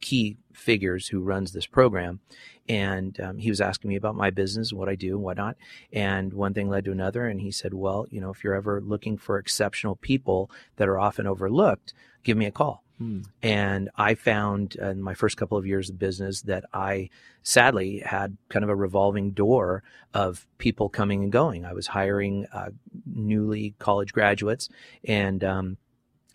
key 0.00 0.38
figures 0.52 1.08
who 1.08 1.20
runs 1.20 1.52
this 1.52 1.66
program. 1.66 2.20
And 2.68 3.18
um, 3.20 3.38
he 3.38 3.50
was 3.50 3.60
asking 3.60 3.88
me 3.88 3.96
about 3.96 4.14
my 4.14 4.30
business, 4.30 4.72
what 4.72 4.88
I 4.88 4.94
do 4.94 5.14
and 5.14 5.22
whatnot. 5.22 5.56
And 5.92 6.32
one 6.32 6.54
thing 6.54 6.68
led 6.68 6.84
to 6.84 6.92
another. 6.92 7.26
And 7.26 7.40
he 7.40 7.50
said, 7.50 7.74
Well, 7.74 8.06
you 8.10 8.20
know, 8.20 8.30
if 8.30 8.44
you're 8.44 8.54
ever 8.54 8.80
looking 8.80 9.18
for 9.18 9.38
exceptional 9.38 9.96
people 9.96 10.50
that 10.76 10.88
are 10.88 10.98
often 10.98 11.26
overlooked, 11.26 11.92
give 12.22 12.36
me 12.36 12.46
a 12.46 12.52
call. 12.52 12.84
Hmm. 13.02 13.20
And 13.42 13.90
I 13.96 14.14
found 14.14 14.76
in 14.76 15.02
my 15.02 15.14
first 15.14 15.36
couple 15.36 15.58
of 15.58 15.66
years 15.66 15.90
of 15.90 15.98
business 15.98 16.42
that 16.42 16.64
I 16.72 17.10
sadly 17.42 17.98
had 17.98 18.36
kind 18.48 18.62
of 18.62 18.68
a 18.68 18.76
revolving 18.76 19.32
door 19.32 19.82
of 20.14 20.46
people 20.58 20.88
coming 20.88 21.24
and 21.24 21.32
going. 21.32 21.64
I 21.64 21.72
was 21.72 21.88
hiring 21.88 22.46
uh, 22.52 22.70
newly 23.04 23.74
college 23.80 24.12
graduates 24.12 24.68
and, 25.04 25.42
um, 25.42 25.76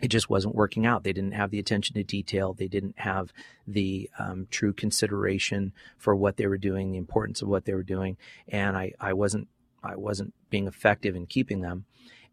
it 0.00 0.08
just 0.08 0.30
wasn't 0.30 0.54
working 0.54 0.86
out. 0.86 1.02
They 1.02 1.12
didn't 1.12 1.32
have 1.32 1.50
the 1.50 1.58
attention 1.58 1.94
to 1.94 2.04
detail. 2.04 2.52
They 2.52 2.68
didn't 2.68 3.00
have 3.00 3.32
the 3.66 4.08
um, 4.16 4.46
true 4.48 4.72
consideration 4.72 5.72
for 5.96 6.14
what 6.14 6.36
they 6.36 6.46
were 6.46 6.58
doing, 6.58 6.92
the 6.92 6.98
importance 6.98 7.42
of 7.42 7.48
what 7.48 7.64
they 7.64 7.74
were 7.74 7.82
doing, 7.82 8.16
and 8.46 8.76
I, 8.76 8.92
I 9.00 9.12
wasn't 9.12 9.48
I 9.82 9.96
wasn't 9.96 10.34
being 10.50 10.68
effective 10.68 11.16
in 11.16 11.26
keeping 11.26 11.62
them. 11.62 11.84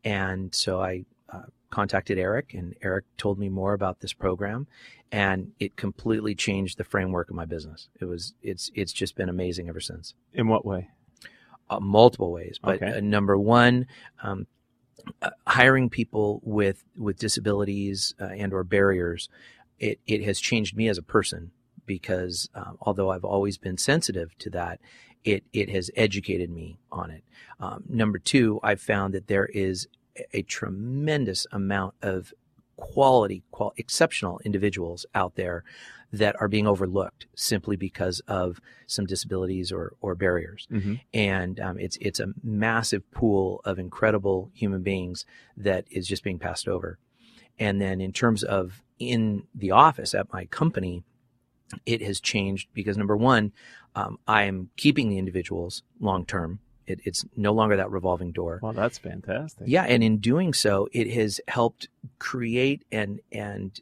And 0.04 0.54
so 0.54 0.80
I 0.80 1.06
uh, 1.28 1.46
contacted 1.76 2.18
Eric, 2.18 2.54
and 2.54 2.74
Eric 2.82 3.04
told 3.18 3.38
me 3.38 3.50
more 3.50 3.74
about 3.74 4.00
this 4.00 4.14
program, 4.14 4.66
and 5.12 5.52
it 5.60 5.76
completely 5.76 6.34
changed 6.34 6.78
the 6.78 6.86
framework 6.86 7.30
of 7.30 7.36
my 7.36 7.44
business. 7.44 7.90
It 8.00 8.06
was 8.06 8.34
it's 8.42 8.72
it's 8.74 8.94
just 8.94 9.16
been 9.18 9.28
amazing 9.28 9.68
ever 9.68 9.82
since. 9.82 10.14
In 10.34 10.48
what 10.48 10.66
way? 10.66 10.88
Uh, 11.70 11.82
multiple 11.82 12.32
ways, 12.32 12.60
but 12.64 12.76
Okay. 12.82 12.98
uh, 12.98 13.02
number 13.02 13.38
one, 13.38 13.88
um, 14.24 14.48
uh, 15.22 15.32
hiring 15.48 15.90
people 15.90 16.40
with 16.44 16.86
with 16.98 17.18
disabilities 17.18 18.16
uh, 18.22 18.26
and 18.42 18.54
or 18.54 18.64
barriers, 18.64 19.28
it 19.78 20.00
it 20.08 20.24
has 20.24 20.40
changed 20.40 20.78
me 20.78 20.88
as 20.88 20.98
a 20.98 21.04
person 21.04 21.52
because 21.86 22.50
um, 22.56 22.78
although 22.80 23.10
I've 23.12 23.26
always 23.26 23.58
been 23.58 23.78
sensitive 23.78 24.38
to 24.38 24.50
that, 24.52 24.80
it 25.26 25.44
it 25.52 25.70
has 25.72 25.92
educated 25.98 26.50
me 26.50 26.78
on 26.90 27.12
it. 27.12 27.24
Um, 27.60 27.84
number 27.90 28.18
two, 28.18 28.62
I've 28.64 28.82
found 28.82 29.14
that 29.14 29.28
there 29.28 29.48
is 29.48 29.88
a- 30.34 30.42
tremendous 30.44 31.48
amount 31.52 31.96
of 32.02 32.34
quality, 32.76 33.44
qual- 33.52 33.74
exceptional 33.78 34.40
individuals 34.44 35.06
out 35.16 35.36
there 35.36 35.64
that 36.12 36.36
are 36.40 36.48
being 36.48 36.68
overlooked 36.68 37.28
simply 37.36 37.76
because 37.76 38.22
of 38.28 38.60
some 38.88 39.06
disabilities 39.06 39.72
or, 39.72 39.94
or 40.02 40.16
barriers. 40.16 40.68
Mm-hmm. 40.72 40.96
And 41.14 41.60
um, 41.60 41.80
it's 41.80 41.98
it's 42.00 42.20
a 42.20 42.34
massive 42.44 43.10
pool 43.12 43.62
of 43.66 43.80
incredible 43.80 44.50
human 44.54 44.82
beings 44.82 45.26
that 45.58 45.86
is 45.90 46.08
just 46.08 46.24
being 46.24 46.40
passed 46.40 46.68
over. 46.68 47.00
And 47.60 47.82
then 47.82 48.02
in 48.02 48.12
terms 48.12 48.44
of 48.44 48.84
in 49.00 49.44
the 49.54 49.72
office 49.72 50.14
at 50.14 50.32
my 50.32 50.46
company, 50.46 51.04
it 51.86 52.02
has 52.02 52.20
changed 52.20 52.70
because 52.74 52.98
number 52.98 53.18
one, 53.18 53.52
um, 53.96 54.20
I 54.28 54.44
am 54.44 54.70
keeping 54.78 55.10
the 55.10 55.18
individuals 55.18 55.84
long 56.00 56.26
term. 56.26 56.60
It, 56.88 57.00
it's 57.04 57.26
no 57.36 57.54
longer 57.54 57.78
that 57.78 57.90
revolving 57.90 58.32
door. 58.32 58.60
Well, 58.62 58.74
that's 58.74 58.98
fantastic. 58.98 59.68
Yeah, 59.68 59.84
and 59.84 60.04
in 60.04 60.18
doing 60.18 60.54
so, 60.54 60.88
it 60.92 61.12
has 61.12 61.42
helped 61.48 61.88
create 62.20 62.84
and 62.92 63.20
and 63.32 63.80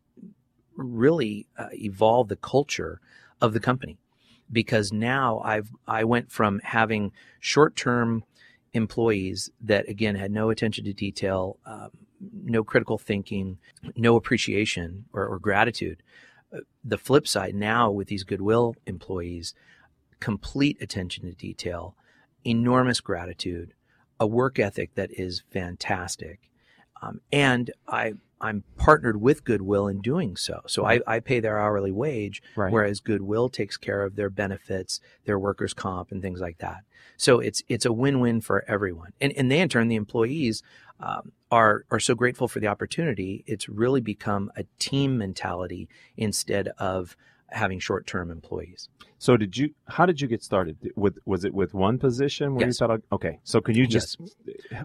really 0.75 1.47
uh, 1.57 1.67
evolve 1.73 2.29
the 2.29 2.35
culture 2.35 2.99
of 3.41 3.53
the 3.53 3.59
company 3.59 3.97
because 4.51 4.93
now 4.93 5.39
I've 5.43 5.69
I 5.87 6.03
went 6.03 6.31
from 6.31 6.59
having 6.63 7.11
short 7.39 7.75
term 7.75 8.23
employees 8.73 9.51
that 9.61 9.87
again 9.89 10.15
had 10.15 10.31
no 10.31 10.49
attention 10.49 10.85
to 10.85 10.93
detail, 10.93 11.57
um, 11.65 11.89
no 12.43 12.63
critical 12.63 12.97
thinking, 12.97 13.57
no 13.95 14.15
appreciation 14.15 15.05
or, 15.13 15.27
or 15.27 15.39
gratitude. 15.39 16.01
Uh, 16.53 16.59
the 16.83 16.97
flip 16.97 17.27
side 17.27 17.55
now 17.55 17.91
with 17.91 18.07
these 18.07 18.23
goodwill 18.23 18.75
employees, 18.85 19.53
complete 20.19 20.81
attention 20.81 21.25
to 21.25 21.33
detail, 21.33 21.95
enormous 22.45 23.01
gratitude, 23.01 23.73
a 24.19 24.27
work 24.27 24.59
ethic 24.59 24.95
that 24.95 25.11
is 25.11 25.43
fantastic. 25.51 26.49
Um, 27.01 27.19
and 27.31 27.71
I, 27.87 28.13
I'm 28.39 28.63
partnered 28.77 29.21
with 29.21 29.43
Goodwill 29.43 29.87
in 29.87 30.01
doing 30.01 30.35
so. 30.35 30.61
So 30.67 30.85
I, 30.85 31.01
I 31.05 31.19
pay 31.19 31.39
their 31.39 31.59
hourly 31.59 31.91
wage, 31.91 32.41
Right. 32.55 32.71
whereas 32.71 32.99
Goodwill 32.99 33.49
takes 33.49 33.77
care 33.77 34.03
of 34.03 34.15
their 34.15 34.29
benefits, 34.29 34.99
their 35.25 35.39
workers' 35.39 35.73
comp, 35.73 36.11
and 36.11 36.21
things 36.21 36.39
like 36.41 36.59
that. 36.59 36.83
So 37.17 37.39
it's 37.39 37.61
it's 37.69 37.85
a 37.85 37.93
win-win 37.93 38.41
for 38.41 38.65
everyone, 38.67 39.11
and 39.21 39.31
and 39.33 39.51
they 39.51 39.59
in 39.59 39.69
turn 39.69 39.87
the 39.87 39.95
employees 39.95 40.63
um, 40.99 41.31
are 41.51 41.85
are 41.91 41.99
so 41.99 42.15
grateful 42.15 42.47
for 42.47 42.59
the 42.59 42.67
opportunity. 42.67 43.43
It's 43.45 43.69
really 43.69 44.01
become 44.01 44.51
a 44.57 44.63
team 44.79 45.17
mentality 45.17 45.87
instead 46.17 46.69
of 46.79 47.15
having 47.53 47.79
short-term 47.79 48.31
employees. 48.31 48.89
So 49.19 49.37
did 49.37 49.55
you? 49.55 49.73
How 49.87 50.05
did 50.05 50.19
you 50.19 50.27
get 50.27 50.43
started? 50.43 50.75
With 50.97 51.17
was 51.25 51.45
it 51.45 51.53
with 51.53 51.73
one 51.73 51.97
position 51.97 52.55
where 52.55 52.65
Yes. 52.67 52.79
you 52.81 52.87
thought, 52.87 53.01
okay, 53.11 53.39
so 53.45 53.61
can 53.61 53.73
you 53.75 53.87
just, 53.87 54.17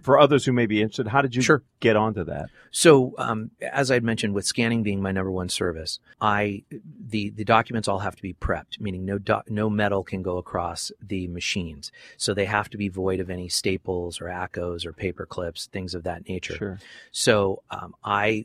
for 0.01 0.17
others 0.17 0.45
who 0.45 0.53
may 0.53 0.67
be 0.67 0.81
interested, 0.81 1.09
how 1.09 1.23
did 1.23 1.35
you 1.35 1.43
Sure. 1.43 1.63
get 1.81 1.97
onto 1.97 2.23
that? 2.23 2.47
So, 2.71 3.15
um, 3.19 3.51
as 3.61 3.91
I'd 3.91 4.05
mentioned, 4.05 4.35
with 4.35 4.45
scanning 4.47 4.85
being 4.85 5.03
my 5.03 5.11
number 5.11 5.33
one 5.33 5.49
service, 5.49 5.99
I 6.21 6.63
the 6.71 7.31
the 7.31 7.45
documents 7.45 7.89
all 7.89 7.99
have 7.99 8.15
to 8.15 8.23
be 8.23 8.33
prepped, 8.35 8.79
meaning 8.81 9.05
no 9.05 9.19
doc, 9.19 9.51
no 9.51 9.69
metal 9.69 10.05
can 10.05 10.23
go 10.23 10.37
across 10.39 10.93
the 11.05 11.27
machines. 11.27 11.91
So 12.17 12.33
they 12.33 12.45
have 12.45 12.69
to 12.71 12.79
be 12.79 12.89
void 12.89 13.19
of 13.19 13.31
any 13.31 13.49
staples 13.49 14.21
or 14.21 14.27
acos 14.27 14.87
or 14.87 14.93
paper 14.93 15.27
clips, 15.27 15.67
things 15.67 15.95
of 15.95 16.05
that 16.05 16.29
nature. 16.29 16.55
Sure. 16.55 16.79
So 17.11 17.63
um, 17.71 17.95
I 18.05 18.45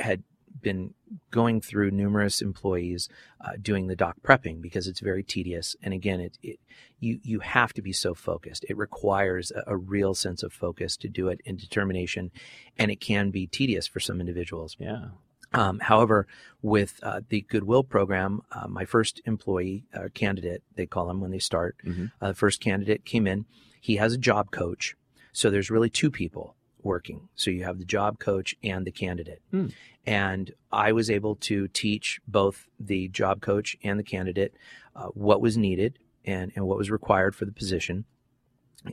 had 0.00 0.22
been 0.66 0.92
going 1.30 1.60
through 1.60 1.92
numerous 1.92 2.42
employees 2.42 3.08
uh, 3.40 3.52
doing 3.62 3.86
the 3.86 3.94
doc 3.94 4.16
prepping 4.24 4.60
because 4.60 4.88
it's 4.88 4.98
very 4.98 5.22
tedious. 5.22 5.76
And 5.80 5.94
again, 5.94 6.20
it, 6.20 6.36
it 6.42 6.58
you 6.98 7.20
you 7.22 7.38
have 7.38 7.72
to 7.74 7.82
be 7.82 7.92
so 7.92 8.14
focused. 8.14 8.64
It 8.68 8.76
requires 8.76 9.52
a, 9.52 9.62
a 9.68 9.76
real 9.76 10.12
sense 10.14 10.42
of 10.42 10.52
focus 10.52 10.96
to 10.96 11.08
do 11.08 11.28
it 11.28 11.40
and 11.46 11.56
determination, 11.56 12.32
and 12.76 12.90
it 12.90 13.00
can 13.00 13.30
be 13.30 13.46
tedious 13.46 13.86
for 13.86 14.00
some 14.00 14.18
individuals. 14.20 14.76
Yeah. 14.80 15.10
Um, 15.52 15.78
however, 15.78 16.26
with 16.62 16.98
uh, 17.04 17.20
the 17.28 17.42
Goodwill 17.42 17.84
program, 17.84 18.42
uh, 18.50 18.66
my 18.66 18.84
first 18.84 19.20
employee 19.24 19.84
uh, 19.94 20.08
candidate, 20.14 20.64
they 20.74 20.86
call 20.86 21.06
them 21.06 21.20
when 21.20 21.30
they 21.30 21.38
start, 21.38 21.76
Mhm. 21.86 22.10
uh, 22.20 22.28
the 22.28 22.34
first 22.34 22.60
candidate 22.60 23.04
came 23.04 23.28
in. 23.28 23.46
He 23.80 23.96
has 23.96 24.12
a 24.14 24.18
job 24.18 24.50
coach. 24.50 24.96
So 25.32 25.48
there's 25.48 25.70
really 25.70 25.90
two 25.90 26.10
people 26.10 26.55
working. 26.86 27.28
So 27.34 27.50
you 27.50 27.64
have 27.64 27.78
the 27.78 27.84
job 27.84 28.18
coach 28.18 28.56
and 28.62 28.86
the 28.86 28.90
candidate. 28.90 29.42
Hmm. 29.50 29.66
And 30.06 30.52
I 30.72 30.92
was 30.92 31.10
able 31.10 31.34
to 31.36 31.68
teach 31.68 32.20
both 32.26 32.66
the 32.78 33.08
job 33.08 33.40
coach 33.40 33.76
and 33.82 33.98
the 33.98 34.04
candidate 34.04 34.54
uh, 34.94 35.08
what 35.08 35.40
was 35.40 35.58
needed 35.58 35.98
and, 36.24 36.52
and 36.54 36.66
what 36.66 36.78
was 36.78 36.90
required 36.90 37.34
for 37.34 37.44
the 37.44 37.52
position. 37.52 38.04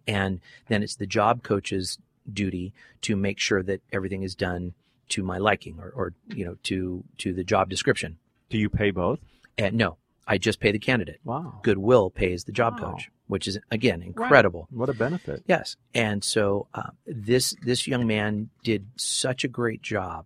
And 0.08 0.42
then 0.68 0.84
it's 0.84 0.96
the 0.96 1.06
job 1.06 1.44
coach's 1.44 2.00
duty 2.32 2.74
to 3.02 3.16
make 3.16 3.40
sure 3.40 3.64
that 3.64 3.82
everything 3.92 4.24
is 4.24 4.36
done 4.36 4.74
to 5.10 5.24
my 5.24 5.38
liking 5.38 5.78
or, 5.80 5.92
or 5.96 6.14
you 6.34 6.46
know 6.46 6.56
to 6.64 7.04
to 7.20 7.34
the 7.34 7.44
job 7.44 7.70
description. 7.70 8.18
Do 8.50 8.58
you 8.58 8.70
pay 8.70 8.92
both? 8.92 9.20
And 9.58 9.76
no, 9.76 9.98
I 10.28 10.38
just 10.38 10.60
pay 10.60 10.72
the 10.72 10.80
candidate. 10.80 11.20
Wow. 11.24 11.60
Goodwill 11.64 12.10
pays 12.10 12.44
the 12.46 12.52
job 12.52 12.80
Wow. 12.80 12.92
coach, 12.92 13.12
which 13.28 13.48
is 13.48 13.60
again 13.72 14.02
incredible. 14.02 14.68
What 14.72 14.90
a 14.90 14.94
benefit. 14.94 15.44
Yes, 15.48 15.76
and 15.94 16.24
so 16.24 16.68
uh, 16.74 16.92
this 17.06 17.56
this 17.64 17.88
young 17.88 18.08
man 18.08 18.50
did 18.64 18.88
such 18.96 19.44
a 19.44 19.48
great 19.50 19.82
job. 19.82 20.26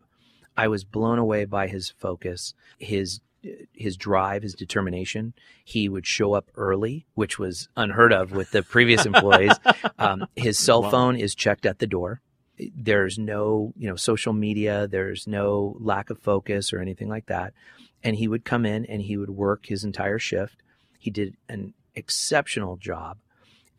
I 0.56 0.68
was 0.68 0.84
blown 0.84 1.20
away 1.20 1.46
by 1.46 1.68
his 1.68 1.90
focus, 1.90 2.54
his 2.78 3.22
his 3.74 3.96
drive, 3.96 4.44
his 4.44 4.54
determination. 4.56 5.34
He 5.64 5.88
would 5.88 6.06
show 6.06 6.34
up 6.34 6.50
early, 6.56 7.06
which 7.14 7.40
was 7.40 7.70
unheard 7.78 8.12
of 8.12 8.32
with 8.32 8.52
the 8.52 8.64
previous 8.64 9.06
employees. 9.12 9.58
Um, 10.00 10.28
his 10.36 10.58
cell 10.60 10.82
Wow. 10.84 10.90
phone 10.92 11.16
is 11.16 11.34
checked 11.36 11.66
at 11.66 11.80
the 11.80 11.88
door. 11.88 12.22
There's 12.76 13.20
no 13.20 13.74
you 13.78 13.88
know 13.88 13.96
social 13.96 14.34
media. 14.34 14.88
There's 14.88 15.28
no 15.28 15.78
lack 15.80 16.10
of 16.10 16.18
focus 16.20 16.74
or 16.74 16.80
anything 16.82 17.08
like 17.10 17.28
that. 17.28 17.54
And 18.04 18.16
he 18.16 18.28
would 18.28 18.46
come 18.46 18.66
in 18.66 18.86
and 18.86 19.02
he 19.02 19.18
would 19.18 19.30
work 19.32 19.66
his 19.66 19.84
entire 19.84 20.20
shift. 20.20 20.62
He 21.00 21.10
did 21.10 21.36
an 21.50 21.74
exceptional 21.96 22.78
job. 22.78 23.18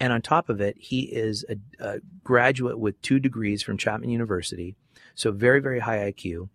And 0.00 0.12
on 0.12 0.22
top 0.22 0.48
of 0.48 0.60
it, 0.60 0.76
he 0.78 1.02
is 1.02 1.44
a, 1.48 1.56
a 1.84 1.98
graduate 2.22 2.78
with 2.78 3.00
two 3.02 3.18
degrees 3.18 3.62
from 3.62 3.76
Chapman 3.78 4.10
University. 4.10 4.76
So 5.14 5.32
very, 5.32 5.60
very 5.60 5.80
high 5.80 6.12
IQ. 6.12 6.48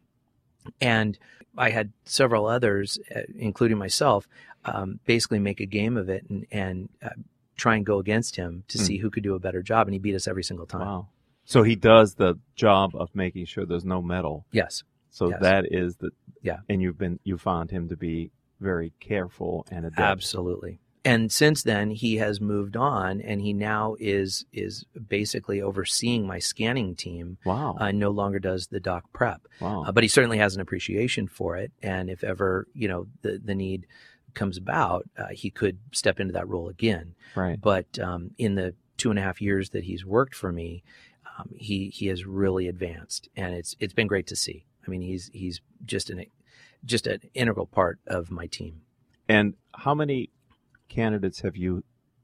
And 0.80 1.18
I 1.58 1.70
had 1.72 1.92
several 2.06 2.46
others, 2.46 2.98
uh, 3.14 3.22
including 3.38 3.78
myself, 3.78 4.28
um, 4.66 5.00
basically 5.06 5.40
make 5.40 5.60
a 5.60 5.66
game 5.66 5.98
of 5.98 6.08
it 6.10 6.26
and, 6.30 6.46
and 6.52 6.90
uh, 7.02 7.10
try 7.58 7.76
and 7.76 7.86
go 7.86 8.00
against 8.00 8.38
him 8.38 8.64
to 8.70 8.78
Hmm. 8.78 8.84
see 8.84 8.98
who 8.98 9.10
could 9.10 9.24
do 9.24 9.36
a 9.36 9.40
better 9.40 9.62
job. 9.62 9.88
And 9.88 9.94
he 9.94 10.00
beat 10.00 10.16
us 10.16 10.28
every 10.28 10.44
single 10.44 10.66
time. 10.66 10.82
Wow. 10.82 11.08
So 11.46 11.64
he 11.64 11.76
does 11.76 12.16
the 12.16 12.36
job 12.56 12.96
of 12.96 13.14
making 13.14 13.46
sure 13.46 13.66
there's 13.66 13.84
no 13.84 14.02
metal. 14.02 14.46
Yes. 14.54 14.84
So 15.14 15.30
Yes. 15.30 15.42
that 15.42 15.66
is 15.72 15.96
the 15.98 16.10
Yeah. 16.42 16.60
And 16.68 16.82
you've 16.82 16.98
been 16.98 17.20
you 17.24 17.38
found 17.38 17.72
him 17.72 17.88
to 17.90 17.96
be 17.96 18.32
very 18.60 18.92
careful 19.00 19.66
and 19.72 19.86
adept. 19.86 20.00
Absolutely. 20.02 20.80
And 21.06 21.30
since 21.32 21.64
then, 21.64 21.92
he 21.92 22.16
has 22.18 22.40
moved 22.40 22.78
on, 22.78 23.20
and 23.20 23.42
he 23.42 23.52
now 23.52 23.96
is 24.00 24.46
is 24.54 24.86
basically 25.08 25.62
overseeing 25.62 26.26
my 26.26 26.40
scanning 26.40 26.96
team. 26.96 27.38
Wow. 27.46 27.76
Uh, 27.80 27.92
no 27.92 28.10
longer 28.10 28.40
does 28.40 28.68
the 28.68 28.80
doc 28.80 29.04
prep. 29.14 29.42
wow. 29.60 29.84
Uh, 29.84 29.92
but 29.92 30.04
he 30.04 30.08
certainly 30.08 30.38
has 30.38 30.56
an 30.56 30.62
appreciation 30.62 31.28
for 31.28 31.58
it. 31.58 31.72
And 31.82 32.10
if 32.10 32.24
ever, 32.24 32.68
you 32.74 32.88
know, 32.88 33.08
the, 33.22 33.40
the 33.44 33.54
need 33.56 33.86
comes 34.34 34.58
about, 34.58 35.08
uh, 35.18 35.28
he 35.32 35.50
could 35.52 35.78
step 35.92 36.20
into 36.22 36.34
that 36.34 36.48
role 36.48 36.70
again. 36.70 37.16
right. 37.36 37.60
But 37.62 38.00
um, 38.00 38.32
in 38.38 38.56
the 38.56 38.74
two 38.98 39.10
and 39.10 39.20
a 39.20 39.22
half 39.22 39.42
years 39.42 39.72
that 39.72 39.84
he's 39.84 40.06
worked 40.06 40.34
for 40.36 40.52
me, 40.54 40.84
um, 41.38 41.50
he 41.56 41.90
he 41.90 42.08
has 42.08 42.26
really 42.26 42.68
advanced, 42.70 43.28
and 43.36 43.54
it's 43.54 43.76
it's 43.80 43.94
been 43.94 44.08
great 44.08 44.28
to 44.28 44.36
see. 44.38 44.66
I 44.86 44.90
mean, 44.90 45.02
he's 45.02 45.30
he's 45.34 45.62
just 45.86 46.10
an 46.10 46.26
just 46.86 47.08
an 47.08 47.22
integral 47.34 47.66
part 47.66 48.00
of 48.08 48.32
my 48.32 48.48
team. 48.48 48.82
And 49.28 49.54
how 49.74 49.94
many 49.94 50.30
candidates 50.90 51.42
have 51.42 51.56
you 51.56 51.84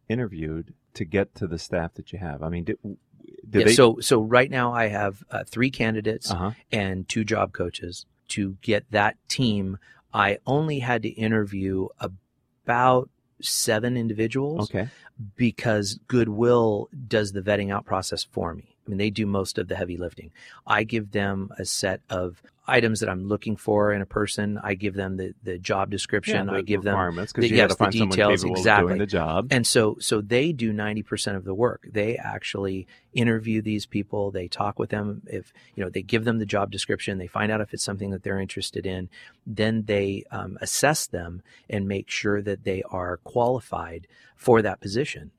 interviewed 0.10 0.74
to 0.96 1.06
get 1.06 1.34
to 1.36 1.48
the 1.48 1.58
staff 1.58 1.94
that 1.96 2.12
you 2.12 2.20
have? 2.20 2.44
I 2.44 2.50
mean, 2.50 2.66
did, 2.66 2.78
did 2.84 3.60
Yeah, 3.62 3.66
they? 3.66 3.74
so 3.74 4.00
so 4.02 4.22
right 4.22 4.50
now 4.52 4.74
I 4.74 4.88
have 4.88 5.24
uh, 5.32 5.44
three 5.46 5.72
candidates 5.72 6.30
uh-huh. 6.32 6.52
and 6.72 7.08
two 7.08 7.24
job 7.24 7.54
coaches 7.54 8.06
to 8.30 8.58
get 8.62 8.86
that 8.92 9.18
team. 9.28 9.78
I 10.14 10.40
only 10.46 10.80
had 10.80 11.04
to 11.04 11.10
interview 11.10 11.88
about 12.00 13.10
seven 13.42 13.96
individuals 13.96 14.70
Okay. 14.70 14.90
because 15.36 16.00
Goodwill 16.08 16.90
does 17.08 17.32
the 17.32 17.42
vetting 17.42 17.72
out 17.72 17.86
process 17.86 18.24
for 18.24 18.54
me. 18.54 18.76
I 18.90 18.92
mean, 18.92 18.98
they 18.98 19.12
do 19.12 19.28
most 19.28 19.60
of 19.60 19.68
the 19.68 19.76
heavy 19.76 19.98
lifting. 19.98 20.32
I 20.66 20.84
give 20.84 21.12
them 21.12 21.52
a 21.60 21.66
set 21.66 22.02
of 22.10 22.42
items 22.66 23.02
that 23.02 23.10
I'm 23.10 23.28
looking 23.28 23.56
for 23.56 23.94
in 23.94 24.02
a 24.02 24.06
person. 24.08 24.60
I 24.64 24.74
give 24.74 24.96
them 24.96 25.18
the, 25.18 25.36
the 25.44 25.60
job 25.60 25.92
description. 25.92 26.48
Yeah, 26.48 26.54
I 26.54 26.62
give 26.62 26.82
them 26.82 26.96
requirements 26.96 27.32
because 27.32 27.44
the- 27.44 27.56
you 27.56 27.58
yes, 27.58 27.70
the 27.70 27.76
find 27.76 27.94
someone 27.94 28.10
details, 28.10 28.44
exactly. 28.44 28.88
doing 28.88 29.00
the 29.00 29.06
job. 29.06 29.48
and 29.52 29.68
so 29.68 29.98
so 30.00 30.22
they 30.22 30.52
do 30.52 30.74
90% 30.74 31.36
of 31.36 31.46
the 31.46 31.54
work. 31.54 31.88
They 31.92 32.18
actually 32.18 32.88
interview 33.14 33.62
these 33.62 33.86
people, 33.86 34.32
they 34.32 34.48
talk 34.48 34.80
with 34.80 34.90
them 34.90 35.22
if 35.28 35.54
you 35.76 35.84
know, 35.84 35.92
they 35.92 36.02
give 36.02 36.26
them 36.26 36.40
the 36.40 36.46
job 36.48 36.72
description, 36.72 37.20
they 37.20 37.28
find 37.28 37.52
out 37.52 37.62
if 37.62 37.72
it's 37.72 37.84
something 37.84 38.10
that 38.10 38.24
they're 38.24 38.40
interested 38.40 38.88
in, 38.88 39.08
then 39.46 39.84
they 39.86 40.24
um, 40.32 40.58
assess 40.62 41.06
them 41.06 41.44
and 41.70 41.88
make 41.88 42.10
sure 42.10 42.42
that 42.42 42.64
they 42.64 42.82
are 42.90 43.18
qualified 43.18 44.08
for 44.36 44.64
that 44.64 44.80
position. 44.82 45.30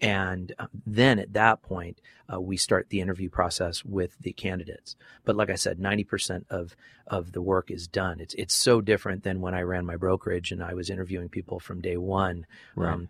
And 0.00 0.52
um, 0.58 0.68
then 0.86 1.18
at 1.18 1.32
that 1.34 1.62
point, 1.62 2.00
uh, 2.32 2.40
we 2.40 2.56
start 2.56 2.88
the 2.90 3.00
interview 3.00 3.28
process 3.30 3.84
with 3.84 4.16
the 4.20 4.32
candidates. 4.32 4.96
But 5.24 5.36
like 5.36 5.50
I 5.50 5.54
said, 5.54 5.78
90% 5.78 6.44
of, 6.50 6.74
of 7.06 7.32
the 7.32 7.42
work 7.42 7.70
is 7.70 7.86
done. 7.86 8.20
It's, 8.20 8.34
it's 8.34 8.54
so 8.54 8.80
different 8.80 9.22
than 9.22 9.40
when 9.40 9.54
I 9.54 9.62
ran 9.62 9.86
my 9.86 9.96
brokerage 9.96 10.52
and 10.52 10.62
I 10.62 10.74
was 10.74 10.90
interviewing 10.90 11.28
people 11.28 11.60
from 11.60 11.80
day 11.80 11.96
one. 11.96 12.46
Right. 12.74 12.92
Um, 12.92 13.08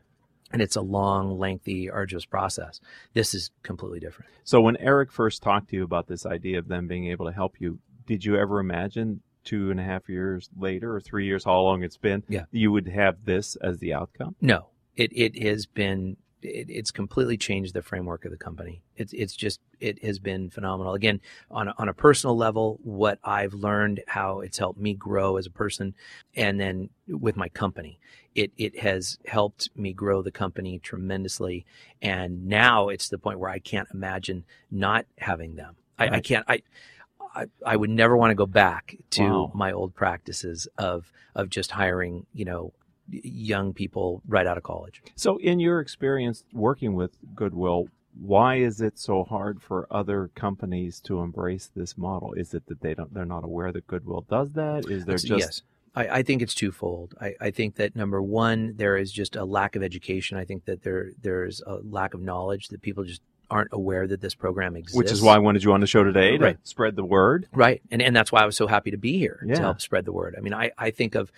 and 0.52 0.62
it's 0.62 0.76
a 0.76 0.82
long, 0.82 1.38
lengthy, 1.38 1.90
arduous 1.90 2.26
process. 2.26 2.80
This 3.12 3.34
is 3.34 3.50
completely 3.62 3.98
different. 3.98 4.30
So 4.44 4.60
when 4.60 4.76
Eric 4.76 5.10
first 5.10 5.42
talked 5.42 5.70
to 5.70 5.76
you 5.76 5.84
about 5.84 6.06
this 6.06 6.26
idea 6.26 6.58
of 6.58 6.68
them 6.68 6.86
being 6.86 7.06
able 7.06 7.26
to 7.26 7.32
help 7.32 7.60
you, 7.60 7.78
did 8.06 8.24
you 8.24 8.36
ever 8.36 8.60
imagine 8.60 9.20
two 9.42 9.70
and 9.70 9.80
a 9.80 9.82
half 9.82 10.08
years 10.08 10.48
later 10.56 10.94
or 10.94 11.00
three 11.00 11.26
years, 11.26 11.44
how 11.44 11.58
long 11.60 11.82
it's 11.82 11.96
been, 11.96 12.22
Yeah. 12.28 12.44
you 12.50 12.70
would 12.72 12.88
have 12.88 13.24
this 13.24 13.56
as 13.56 13.78
the 13.78 13.94
outcome? 13.94 14.36
No, 14.40 14.68
it, 14.96 15.12
it 15.12 15.42
has 15.42 15.66
been 15.66 16.16
it, 16.44 16.66
it's 16.68 16.90
completely 16.90 17.36
changed 17.36 17.74
the 17.74 17.82
framework 17.82 18.24
of 18.24 18.30
the 18.30 18.36
company. 18.36 18.82
It's 18.96 19.12
it's 19.12 19.34
just 19.34 19.60
it 19.80 20.02
has 20.04 20.18
been 20.18 20.50
phenomenal. 20.50 20.94
Again, 20.94 21.20
on 21.50 21.68
a, 21.68 21.74
on 21.78 21.88
a 21.88 21.94
personal 21.94 22.36
level, 22.36 22.78
what 22.82 23.18
I've 23.24 23.54
learned, 23.54 24.02
how 24.06 24.40
it's 24.40 24.58
helped 24.58 24.78
me 24.78 24.94
grow 24.94 25.36
as 25.36 25.46
a 25.46 25.50
person, 25.50 25.94
and 26.34 26.60
then 26.60 26.90
with 27.08 27.36
my 27.36 27.48
company, 27.48 27.98
it 28.34 28.52
it 28.56 28.78
has 28.80 29.18
helped 29.26 29.70
me 29.74 29.92
grow 29.92 30.22
the 30.22 30.30
company 30.30 30.78
tremendously. 30.78 31.64
And 32.02 32.46
now 32.46 32.88
it's 32.88 33.08
the 33.08 33.18
point 33.18 33.38
where 33.38 33.50
I 33.50 33.58
can't 33.58 33.88
imagine 33.92 34.44
not 34.70 35.06
having 35.18 35.56
them. 35.56 35.76
I, 35.98 36.08
I 36.16 36.20
can't. 36.20 36.44
I, 36.48 36.62
I 37.34 37.46
I 37.64 37.76
would 37.76 37.90
never 37.90 38.16
want 38.16 38.30
to 38.30 38.34
go 38.34 38.46
back 38.46 38.96
to 39.10 39.22
Wow. 39.24 39.52
my 39.54 39.72
old 39.72 39.94
practices 39.94 40.68
of 40.78 41.10
of 41.34 41.50
just 41.50 41.72
hiring, 41.72 42.26
you 42.32 42.44
know, 42.44 42.72
young 43.08 43.72
people 43.72 44.22
right 44.26 44.46
out 44.46 44.56
of 44.56 44.62
college. 44.62 45.02
So, 45.14 45.36
in 45.38 45.60
your 45.60 45.80
experience 45.80 46.44
working 46.52 46.94
with 46.94 47.12
Goodwill, 47.34 47.88
why 48.20 48.56
is 48.56 48.80
it 48.80 48.98
so 48.98 49.24
hard 49.24 49.60
for 49.60 49.86
other 49.90 50.30
companies 50.34 51.00
to 51.00 51.20
embrace 51.20 51.70
this 51.74 51.98
model? 51.98 52.32
Is 52.34 52.54
it 52.54 52.66
that 52.66 52.80
they 52.80 52.94
don't 52.94 53.12
they're 53.12 53.24
not 53.24 53.44
aware 53.44 53.72
that 53.72 53.86
Goodwill 53.86 54.24
does 54.28 54.52
that? 54.52 54.88
Is 54.88 55.04
there 55.04 55.16
just 55.16 55.28
yes. 55.30 55.62
I, 55.94 56.08
I 56.08 56.22
think 56.22 56.42
it's 56.42 56.54
twofold. 56.54 57.14
I, 57.20 57.34
I 57.40 57.50
think 57.50 57.76
that 57.76 57.94
number 57.94 58.20
one, 58.20 58.74
there 58.76 58.96
is 58.96 59.12
just 59.12 59.36
a 59.36 59.44
lack 59.44 59.76
of 59.76 59.82
education. 59.82 60.36
I 60.36 60.44
think 60.44 60.64
that 60.64 60.82
there 60.82 61.12
there's 61.22 61.62
a 61.66 61.76
lack 61.82 62.14
of 62.14 62.22
knowledge 62.22 62.68
that 62.68 62.82
people 62.82 63.04
just 63.04 63.22
aren't 63.54 63.70
aware 63.72 64.06
that 64.06 64.20
this 64.20 64.34
program 64.34 64.74
exists. 64.76 64.96
which 64.98 65.12
is 65.12 65.22
why 65.22 65.34
I 65.36 65.38
wanted 65.38 65.62
you 65.62 65.72
on 65.72 65.80
the 65.80 65.86
show 65.86 66.02
today 66.02 66.36
to 66.36 66.44
Right. 66.44 66.58
spread 66.64 66.96
the 66.96 67.04
word. 67.04 67.46
Right. 67.52 67.80
And 67.90 68.02
and 68.02 68.14
that's 68.14 68.32
why 68.32 68.42
I 68.42 68.46
was 68.46 68.56
so 68.56 68.66
happy 68.66 68.90
to 68.90 68.96
be 68.98 69.16
here 69.18 69.42
Yeah. 69.46 69.54
to 69.54 69.60
help 69.60 69.80
spread 69.80 70.04
the 70.04 70.12
word. 70.12 70.34
I 70.36 70.40
mean, 70.40 70.52
I, 70.52 70.72
I 70.76 70.90
think 70.90 71.14
of 71.14 71.30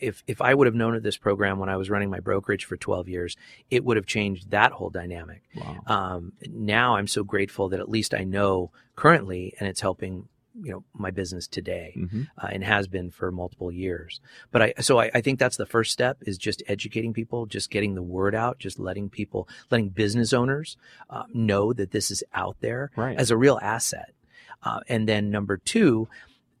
if 0.00 0.24
if 0.26 0.40
I 0.40 0.54
would 0.54 0.66
have 0.66 0.74
known 0.74 0.94
of 0.94 1.02
this 1.02 1.18
program 1.18 1.58
when 1.58 1.68
I 1.68 1.76
was 1.76 1.90
running 1.90 2.08
my 2.10 2.20
brokerage 2.20 2.64
for 2.64 2.76
12 2.78 3.08
years, 3.08 3.36
it 3.70 3.84
would 3.84 3.96
have 3.98 4.06
changed 4.06 4.50
that 4.50 4.72
whole 4.72 4.88
dynamic. 4.90 5.42
Wow. 5.54 5.76
Um, 5.86 6.32
now 6.48 6.96
I'm 6.96 7.06
so 7.06 7.22
grateful 7.22 7.68
that 7.68 7.80
at 7.80 7.88
least 7.90 8.14
I 8.14 8.24
know 8.24 8.70
currently 8.96 9.54
and 9.60 9.68
it's 9.68 9.80
helping, 9.82 10.26
you 10.62 10.70
know, 10.72 10.84
my 10.94 11.10
business 11.10 11.46
today 11.46 11.92
hmm 11.94 12.22
uh, 12.38 12.48
and 12.52 12.62
has 12.64 12.88
been 12.88 13.10
for 13.10 13.30
multiple 13.32 13.70
years. 13.72 14.20
But 14.50 14.62
I, 14.62 14.74
so 14.80 14.98
I, 15.00 15.10
I 15.14 15.20
think 15.20 15.38
that's 15.38 15.56
the 15.56 15.66
first 15.66 15.92
step 15.92 16.18
is 16.22 16.38
just 16.38 16.62
educating 16.68 17.12
people, 17.12 17.46
just 17.46 17.70
getting 17.70 17.94
the 17.94 18.02
word 18.02 18.34
out, 18.34 18.58
just 18.58 18.78
letting 18.78 19.08
people, 19.08 19.48
letting 19.70 19.88
business 19.90 20.32
owners 20.32 20.76
uh, 21.10 21.24
know 21.32 21.72
that 21.72 21.90
this 21.90 22.10
is 22.10 22.22
out 22.32 22.56
there 22.60 22.90
Right. 22.96 23.18
as 23.18 23.30
a 23.30 23.36
real 23.36 23.58
asset. 23.62 24.12
Uh, 24.62 24.80
and 24.88 25.08
then 25.08 25.30
number 25.30 25.56
two, 25.56 26.08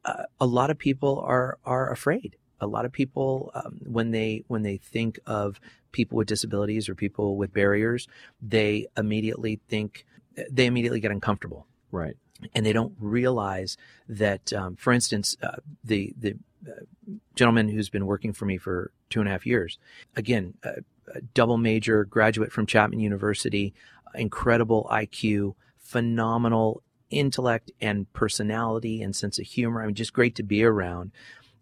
uh, 0.04 0.24
a 0.40 0.46
lot 0.46 0.70
of 0.70 0.78
people 0.78 1.20
are 1.20 1.58
are 1.64 1.90
afraid. 1.92 2.36
A 2.60 2.66
lot 2.66 2.84
of 2.84 2.92
people, 2.92 3.50
um, 3.54 3.78
when 3.84 4.10
they 4.10 4.44
when 4.48 4.62
they 4.62 4.76
think 4.78 5.18
of 5.26 5.60
people 5.92 6.16
with 6.16 6.28
disabilities 6.28 6.88
or 6.88 6.94
people 6.94 7.36
with 7.36 7.52
barriers, 7.52 8.08
they 8.40 8.86
immediately 8.96 9.60
think 9.68 10.04
they 10.50 10.66
immediately 10.66 11.00
get 11.00 11.10
uncomfortable 11.10 11.66
Right. 11.90 12.16
And 12.54 12.64
they 12.64 12.72
don't 12.72 12.94
realize 12.98 13.76
that, 14.08 14.52
um, 14.52 14.76
for 14.76 14.92
instance, 14.92 15.36
uh, 15.42 15.56
the 15.84 16.12
the 16.18 16.36
uh, 16.68 17.12
gentleman 17.34 17.68
who's 17.68 17.88
been 17.88 18.06
working 18.06 18.32
for 18.32 18.44
me 18.44 18.58
for 18.58 18.92
two 19.10 19.20
and 19.20 19.28
a 19.28 19.32
half 19.32 19.46
years, 19.46 19.78
again, 20.16 20.54
a, 20.62 20.82
a 21.14 21.20
double 21.34 21.56
major, 21.56 22.04
graduate 22.04 22.52
from 22.52 22.66
Chapman 22.66 23.00
University, 23.00 23.74
incredible 24.14 24.88
IQ, 24.90 25.54
phenomenal 25.78 26.82
intellect 27.10 27.70
and 27.80 28.12
personality 28.12 29.02
and 29.02 29.16
sense 29.16 29.38
of 29.38 29.46
humor. 29.46 29.82
I 29.82 29.86
mean, 29.86 29.94
just 29.94 30.12
great 30.12 30.34
to 30.36 30.42
be 30.42 30.62
around. 30.62 31.12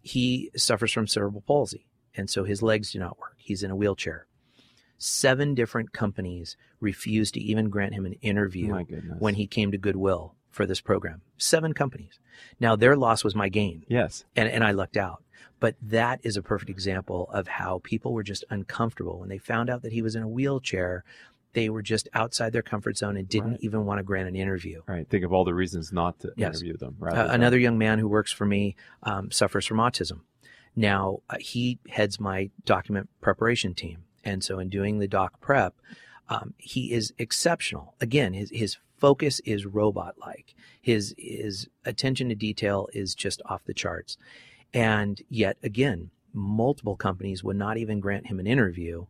He 0.03 0.51
suffers 0.57 0.93
from 0.93 1.07
cerebral 1.07 1.43
palsy, 1.47 1.87
and 2.15 2.29
so 2.31 2.45
his 2.45 2.63
legs 2.63 2.93
do 2.93 2.99
not 2.99 3.19
work. 3.19 3.35
He's 3.39 3.63
in 3.63 3.71
a 3.71 3.77
wheelchair. 3.77 4.27
Seven 4.99 5.55
different 5.55 5.93
companies 5.93 6.57
refused 6.81 7.35
to 7.35 7.41
even 7.41 7.69
grant 7.69 7.95
him 7.95 8.07
an 8.07 8.15
interview 8.23 8.73
when 9.19 9.35
he 9.35 9.47
came 9.47 9.71
to 9.73 9.79
Goodwill 9.79 10.35
for 10.57 10.67
this 10.67 10.81
program. 10.81 11.21
Seven 11.37 11.73
companies. 11.75 12.19
Now 12.59 12.75
their 12.75 12.97
loss 12.97 13.23
was 13.23 13.35
my 13.35 13.49
gain, 13.49 13.85
yes. 13.89 14.25
and, 14.35 14.49
and 14.49 14.65
I 14.65 14.73
lucked 14.73 14.97
out. 14.97 15.23
But 15.61 15.77
that 15.81 16.21
is 16.23 16.37
a 16.37 16.43
perfect 16.43 16.71
example 16.71 17.31
of 17.33 17.47
how 17.49 17.81
people 17.85 18.13
were 18.13 18.23
just 18.23 18.45
uncomfortable 18.51 19.21
when 19.21 19.29
they 19.29 19.39
found 19.39 19.71
out 19.71 19.83
that 19.83 19.93
he 19.93 20.03
was 20.03 20.15
in 20.17 20.23
a 20.23 20.29
wheelchair. 20.29 21.05
They 21.55 21.71
were 21.71 21.81
just 21.81 22.09
outside 22.13 22.53
their 22.53 22.61
comfort 22.63 22.99
zone 22.99 23.17
and 23.17 23.27
didn't 23.27 23.53
Right. 23.53 23.61
even 23.63 23.87
want 23.87 23.99
to 23.99 24.03
grant 24.03 24.29
an 24.29 24.37
interview. 24.37 24.83
Right. 24.87 25.09
Think 25.09 25.25
of 25.25 25.33
all 25.33 25.45
the 25.45 25.55
reasons 25.55 25.93
not 25.93 26.21
to 26.21 26.33
Yes. 26.37 26.57
interview 26.57 26.77
them. 26.77 26.97
Uh, 27.01 27.29
another 27.31 27.59
young 27.59 27.79
man 27.79 27.99
who 27.99 28.09
works 28.09 28.33
for 28.33 28.45
me 28.45 28.77
um, 29.03 29.31
suffers 29.31 29.65
from 29.65 29.79
autism. 29.79 30.21
Now, 30.75 31.21
uh, 31.31 31.37
he 31.41 31.79
heads 31.89 32.21
my 32.21 32.51
document 32.67 33.09
preparation 33.23 33.73
team. 33.75 34.05
And 34.25 34.45
so, 34.45 34.59
in 34.59 34.69
doing 34.69 34.99
the 34.99 35.09
doc 35.09 35.41
prep, 35.41 35.75
um, 36.29 36.53
he 36.59 36.93
is 36.93 37.15
exceptional. 37.17 37.95
Again, 38.01 38.35
his, 38.35 38.51
his 38.51 38.77
focus 39.07 39.41
is 39.45 39.67
robot 39.67 40.17
like, 40.19 40.57
his, 40.83 41.15
his 41.17 41.69
attention 41.85 42.29
to 42.29 42.35
detail 42.35 42.89
is 42.93 43.15
just 43.15 43.41
off 43.47 43.65
the 43.65 43.73
charts. 43.73 44.17
And 44.75 45.23
yet, 45.29 45.59
again, 45.63 46.11
multiple 46.33 46.97
companies 46.97 47.45
would 47.45 47.55
not 47.55 47.77
even 47.77 48.01
grant 48.01 48.27
him 48.27 48.41
an 48.41 48.49
interview 48.49 49.07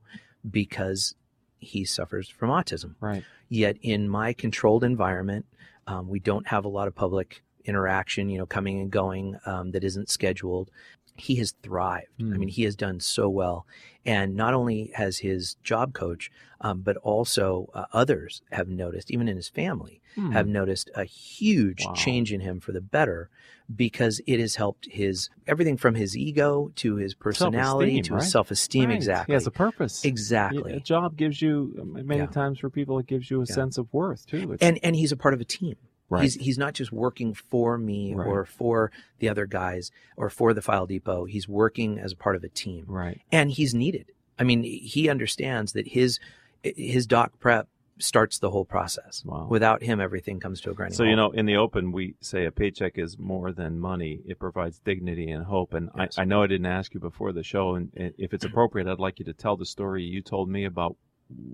because 0.51 1.15
he 1.57 1.87
suffers 1.87 2.29
from 2.29 2.51
autism. 2.51 2.95
Right. 3.01 3.25
Yet 3.49 3.79
in 3.81 4.07
my 4.07 4.35
controlled 4.35 4.85
environment, 4.85 5.47
um, 5.87 6.11
we 6.11 6.21
don't 6.21 6.47
have 6.49 6.67
a 6.67 6.69
lot 6.69 6.89
of 6.89 6.95
public 6.95 7.43
interaction, 7.65 8.29
you 8.29 8.37
know, 8.37 8.45
coming 8.45 8.83
and 8.83 8.91
going 8.91 9.39
um, 9.47 9.71
that 9.71 9.83
isn't 9.83 10.11
scheduled. 10.11 10.71
He 11.17 11.37
has 11.37 11.53
thrived. 11.63 12.09
I 12.21 12.23
Hmm. 12.25 12.39
mean, 12.39 12.49
he 12.49 12.65
has 12.65 12.77
done 12.77 13.01
so 13.01 13.29
well. 13.29 13.67
And 14.05 14.37
not 14.37 14.55
only 14.55 14.93
has 14.95 15.19
his 15.19 15.57
job 15.65 15.93
coach, 15.95 16.31
um, 16.61 16.81
but 16.83 16.97
also 16.99 17.71
uh, 17.75 17.87
others 17.93 18.43
have 18.53 18.69
noticed, 18.69 19.11
even 19.11 19.29
in 19.29 19.37
his 19.37 19.49
family, 19.49 20.01
Hmm. 20.15 20.33
have 20.33 20.47
noticed 20.47 20.91
a 20.95 21.05
huge 21.05 21.85
Wow. 21.87 21.95
change 21.95 22.33
in 22.33 22.41
him 22.41 22.61
for 22.61 22.73
the 22.73 22.81
better 22.81 23.31
because 23.75 24.21
it 24.27 24.39
has 24.39 24.55
helped 24.57 24.87
his 24.87 25.29
everything 25.47 25.77
from 25.77 25.95
his 25.97 26.17
ego 26.17 26.71
to 26.77 26.97
his 26.97 27.15
personality 27.15 28.01
to 28.03 28.15
his 28.15 28.25
right? 28.25 28.31
self-esteem 28.31 28.91
Right. 28.91 28.97
exactly 28.97 29.33
He 29.33 29.35
has 29.35 29.47
a 29.47 29.51
purpose. 29.51 30.05
exactly 30.05 30.73
A 30.75 30.81
job 30.81 31.17
gives 31.17 31.43
you 31.43 31.73
many 32.05 32.21
Yeah. 32.21 32.27
times 32.27 32.61
for 32.61 32.71
people. 32.71 32.99
It 33.01 33.07
gives 33.07 33.29
you 33.31 33.43
a 33.43 33.47
Yeah. 33.47 33.55
sense 33.55 33.77
of 33.79 33.93
worth 33.93 34.25
too. 34.27 34.53
It's, 34.53 34.63
and 34.63 34.79
and 34.85 34.95
he's 34.95 35.11
a 35.13 35.17
part 35.17 35.35
of 35.35 35.41
a 35.41 35.45
team 35.45 35.77
right. 36.09 36.23
he's 36.23 36.35
he's 36.35 36.59
not 36.59 36.75
just 36.75 36.93
working 36.93 37.35
for 37.35 37.77
me 37.79 38.15
Right. 38.15 38.27
or 38.27 38.45
for 38.45 38.91
the 39.19 39.29
other 39.29 39.47
guys 39.47 39.91
or 40.17 40.29
for 40.31 40.55
the 40.55 40.63
file 40.63 40.87
depot 40.87 41.25
he's 41.25 41.49
working 41.49 41.99
as 41.99 42.13
a 42.13 42.17
part 42.17 42.37
of 42.37 42.45
a 42.45 42.49
team 42.49 42.85
right. 42.89 43.21
and 43.33 43.51
he's 43.51 43.75
needed 43.75 44.13
i 44.39 44.45
mean 44.45 44.63
he 44.63 45.09
understands 45.09 45.73
that 45.73 45.89
his 45.89 46.19
his 46.63 47.07
doc 47.07 47.33
prep 47.39 47.69
starts 47.99 48.39
the 48.41 48.51
whole 48.51 48.65
process 48.67 49.23
Wow. 49.25 49.47
without 49.49 49.83
him 49.83 50.01
everything 50.01 50.39
comes 50.39 50.61
to 50.63 50.71
a 50.71 50.75
grinding 50.75 50.97
So 50.99 51.05
you 51.05 51.17
know, 51.17 51.31
in 51.31 51.47
the 51.47 51.57
open, 51.57 51.93
we 51.93 52.15
say 52.21 52.45
a 52.45 52.51
paycheck 52.51 52.99
is 52.99 53.19
more 53.19 53.53
than 53.53 53.81
money. 53.81 54.21
It 54.27 54.39
provides 54.39 54.79
dignity 54.81 55.31
and 55.31 55.47
hope. 55.47 55.73
And 55.73 55.89
Yes. 55.97 56.19
I, 56.19 56.23
I 56.23 56.25
know 56.27 56.43
I 56.43 56.47
didn't 56.47 56.67
ask 56.67 56.93
you 56.93 57.01
before 57.01 57.33
the 57.33 57.43
show, 57.43 57.75
and 57.75 57.91
if 57.95 58.35
it's 58.35 58.45
appropriate, 58.51 58.87
I'd 58.87 58.99
like 58.99 59.19
you 59.19 59.25
to 59.25 59.33
tell 59.33 59.57
the 59.57 59.65
story 59.65 60.03
you 60.03 60.21
told 60.21 60.51
me 60.51 60.67
about 60.67 60.97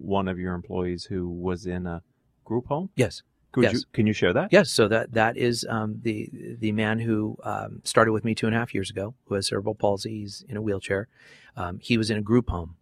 one 0.00 0.26
of 0.26 0.36
your 0.40 0.54
employees 0.54 1.04
who 1.04 1.28
was 1.28 1.64
in 1.64 1.86
a 1.86 2.02
group 2.44 2.66
home. 2.66 2.90
yes 2.96 3.22
Could 3.52 3.64
Yes. 3.64 3.72
you 3.74 3.80
can 3.92 4.06
you 4.06 4.14
share 4.14 4.32
that? 4.32 4.48
Yes, 4.50 4.70
so 4.70 4.88
that 4.88 5.12
that 5.12 5.36
is 5.36 5.66
um, 5.68 6.00
the 6.02 6.30
the 6.58 6.72
man 6.72 6.98
who 6.98 7.36
um, 7.44 7.82
started 7.84 8.12
with 8.12 8.24
me 8.24 8.34
two 8.34 8.46
and 8.46 8.56
a 8.56 8.58
half 8.58 8.74
years 8.74 8.88
ago, 8.90 9.14
who 9.26 9.34
has 9.34 9.46
cerebral 9.46 9.74
palsy. 9.74 10.20
He's 10.20 10.42
in 10.48 10.56
a 10.56 10.62
wheelchair. 10.62 11.08
Um, 11.54 11.78
he 11.78 11.98
was 11.98 12.10
in 12.10 12.16
a 12.16 12.22
group 12.22 12.48
home, 12.48 12.76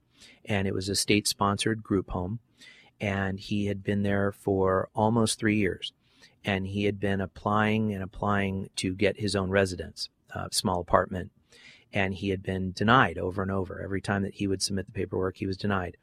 and 0.44 0.68
it 0.68 0.74
was 0.74 0.88
a 0.88 0.94
state 0.94 1.26
sponsored 1.26 1.82
group 1.82 2.10
home, 2.10 2.38
and 3.00 3.40
he 3.40 3.66
had 3.66 3.82
been 3.82 4.04
there 4.04 4.30
for 4.30 4.88
almost 4.94 5.40
three 5.40 5.56
years, 5.56 5.92
and 6.44 6.68
he 6.68 6.84
had 6.84 7.00
been 7.00 7.20
applying 7.20 7.92
and 7.92 8.02
applying 8.02 8.70
to 8.76 8.94
get 8.94 9.18
his 9.18 9.34
own 9.34 9.50
residence, 9.50 10.08
uh, 10.32 10.46
small 10.52 10.80
apartment, 10.80 11.32
and 11.92 12.14
he 12.14 12.28
had 12.28 12.44
been 12.44 12.70
denied 12.70 13.18
over 13.18 13.42
and 13.42 13.50
over. 13.50 13.82
Every 13.82 14.00
time 14.00 14.22
that 14.22 14.34
he 14.34 14.46
would 14.46 14.62
submit 14.62 14.86
the 14.86 14.92
paperwork, 14.92 15.38
he 15.38 15.46
was 15.46 15.56
denied, 15.56 15.96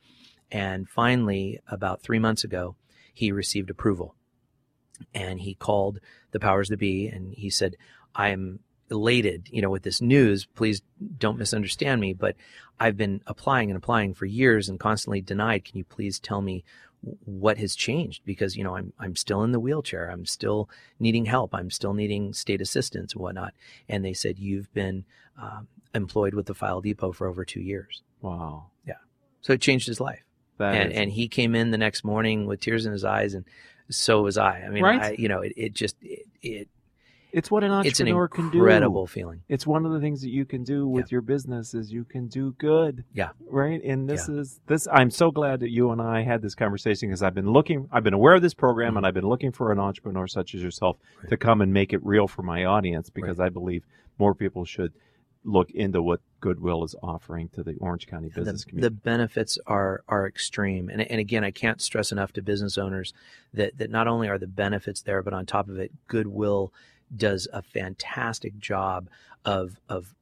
and 0.52 0.90
finally, 0.90 1.62
about 1.70 2.02
three 2.02 2.20
months 2.20 2.44
ago, 2.44 2.76
he 3.14 3.32
received 3.32 3.70
approval 3.70 4.14
and 5.14 5.40
he 5.40 5.54
called 5.54 6.00
the 6.32 6.40
powers 6.40 6.70
that 6.70 6.78
be 6.78 7.08
and 7.08 7.34
he 7.34 7.50
said 7.50 7.76
i 8.16 8.30
am 8.30 8.60
elated 8.90 9.48
you 9.52 9.62
know 9.62 9.70
with 9.70 9.84
this 9.84 10.02
news 10.02 10.46
please 10.56 10.82
don't 11.18 11.38
misunderstand 11.38 12.00
me 12.00 12.14
but 12.14 12.36
i've 12.80 12.96
been 12.98 13.22
applying 13.28 13.70
and 13.70 13.78
applying 13.78 14.14
for 14.14 14.26
years 14.26 14.70
and 14.70 14.80
constantly 14.80 15.22
denied 15.22 15.66
can 15.66 15.78
you 15.78 15.84
please 15.84 16.20
tell 16.20 16.42
me 16.42 16.64
what 17.26 17.58
has 17.58 17.76
changed 17.76 18.24
because 18.26 18.56
you 18.58 18.64
know 18.64 18.76
I'm 18.76 18.92
I'm 19.00 19.16
still 19.16 19.44
in 19.44 19.52
the 19.52 19.60
wheelchair. 19.60 20.10
I'm 20.10 20.26
still 20.26 20.68
needing 21.00 21.26
help. 21.26 21.54
I'm 21.54 21.70
still 21.70 21.94
needing 21.94 22.34
state 22.34 22.60
assistance 22.60 23.14
and 23.14 23.22
whatnot. 23.22 23.54
And 23.88 24.04
they 24.04 24.14
said 24.14 24.40
you've 24.40 24.74
been 24.74 25.06
um, 25.40 25.68
employed 25.94 26.34
with 26.34 26.48
the 26.48 26.56
File 26.56 26.82
Depot 26.82 27.12
for 27.12 27.28
over 27.28 27.46
two 27.46 27.62
years. 27.62 28.02
Wow. 28.22 28.72
Yeah. 28.86 28.96
So 29.42 29.54
it 29.54 29.62
changed 29.62 29.86
his 29.88 30.00
life. 30.02 30.24
That 30.58 30.74
and 30.74 30.92
is- 30.92 30.98
and 30.98 31.12
he 31.12 31.28
came 31.28 31.54
in 31.54 31.70
the 31.70 31.78
next 31.78 32.04
morning 32.04 32.48
with 32.48 32.62
tears 32.62 32.88
in 32.88 32.92
his 32.92 33.06
eyes, 33.06 33.36
and 33.36 33.46
so 33.90 34.22
was 34.24 34.38
I. 34.38 34.62
I 34.66 34.70
mean, 34.70 34.84
Right. 34.84 35.02
I, 35.02 35.16
you 35.18 35.28
know, 35.30 35.42
it, 35.42 35.54
it 35.58 35.74
just 35.74 35.96
it, 36.02 36.26
it 36.42 36.68
it's 37.34 37.52
what 37.52 37.64
an 37.64 37.72
it's 37.86 38.00
an 38.00 38.08
entrepreneur 38.08 38.28
can 38.30 38.50
do. 38.50 38.58
incredible 38.60 39.06
feeling. 39.06 39.42
It's 39.50 39.68
one 39.68 39.86
of 39.86 39.92
the 39.92 40.00
things 40.00 40.22
that 40.22 40.30
you 40.30 40.46
can 40.46 40.64
do 40.64 40.88
with 40.88 41.12
your 41.12 41.22
business 41.22 41.74
is 41.74 41.92
you 41.92 42.04
can 42.06 42.28
do 42.28 42.54
good. 42.58 43.04
Yeah. 43.14 43.30
Right. 43.50 43.84
And 43.84 44.10
this 44.10 44.30
is 44.30 44.60
this. 44.68 44.88
I'm 44.92 45.12
so 45.12 45.30
glad 45.30 45.60
that 45.60 45.70
you 45.70 45.92
and 45.92 46.02
I 46.02 46.24
had 46.24 46.42
this 46.42 46.56
conversation 46.56 47.10
because 47.10 47.22
I've 47.22 47.36
been 47.36 47.52
looking. 47.52 47.90
I've 47.92 48.04
been 48.04 48.14
aware 48.14 48.34
of 48.36 48.42
this 48.42 48.54
program 48.54 48.94
Mhm. 48.94 48.98
and 48.98 49.06
I've 49.06 49.14
been 49.14 49.28
looking 49.28 49.52
for 49.52 49.72
an 49.72 49.80
entrepreneur 49.80 50.26
such 50.28 50.56
as 50.56 50.64
yourself 50.64 50.98
Right. 51.22 51.30
to 51.30 51.38
come 51.38 51.62
and 51.62 51.74
make 51.74 51.92
it 51.94 52.04
real 52.06 52.28
for 52.28 52.44
my 52.44 52.64
audience 52.66 53.10
because 53.10 53.40
I 53.40 53.50
believe 53.50 53.84
more 54.18 54.34
people 54.34 54.64
should 54.66 54.94
look 55.48 55.72
into 55.72 56.02
what 56.02 56.20
Goodwill 56.42 56.84
is 56.84 56.94
offering 57.02 57.50
to 57.50 57.64
the 57.64 57.76
Orange 57.80 58.06
County 58.08 58.30
business 58.30 58.66
the, 58.66 58.82
the 58.82 58.92
benefits 58.92 59.58
are 59.66 60.04
are 60.08 60.28
extreme. 60.28 60.90
And, 60.90 61.02
and 61.02 61.20
again 61.20 61.44
i 61.44 61.52
can't 61.52 61.82
stress 61.82 62.12
enough 62.12 62.34
to 62.34 62.42
business 62.42 62.78
owners 62.78 63.14
that 63.54 63.78
that 63.78 63.90
not 63.90 64.08
only 64.08 64.28
are 64.28 64.38
the 64.38 64.48
benefits 64.48 65.02
there 65.02 65.24
but 65.24 65.34
on 65.34 65.46
top 65.46 65.70
of 65.70 65.80
it 65.80 65.92
goodwill 66.08 66.74
does 67.16 67.48
a 67.54 67.62
fantastic 67.62 68.58
job 68.60 69.10
of 69.46 69.80
of 69.88 70.14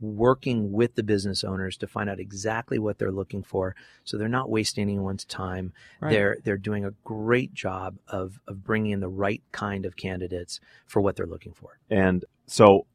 working 0.00 0.72
with 0.72 0.94
the 0.94 1.02
business 1.02 1.44
owners 1.44 1.76
to 1.78 1.86
find 1.86 2.10
out 2.10 2.20
exactly 2.20 2.78
what 2.78 2.98
they're 2.98 3.12
looking 3.12 3.42
for. 3.42 3.74
So 4.04 4.18
they're 4.18 4.28
not 4.28 4.50
wasting 4.50 4.82
anyone's 4.82 5.24
time. 5.24 5.72
Right. 6.00 6.10
they're 6.10 6.36
they're 6.44 6.58
doing 6.58 6.84
a 6.84 6.92
great 7.04 7.54
job 7.54 7.96
of 8.08 8.38
of 8.46 8.62
bringing 8.64 8.92
in 8.92 9.00
the 9.00 9.08
right 9.08 9.42
kind 9.52 9.86
of 9.86 9.96
candidates 9.96 10.60
for 10.86 11.00
what 11.00 11.16
they're 11.16 11.26
looking 11.26 11.52
for. 11.52 11.78
And 11.90 12.24
so 12.46 12.86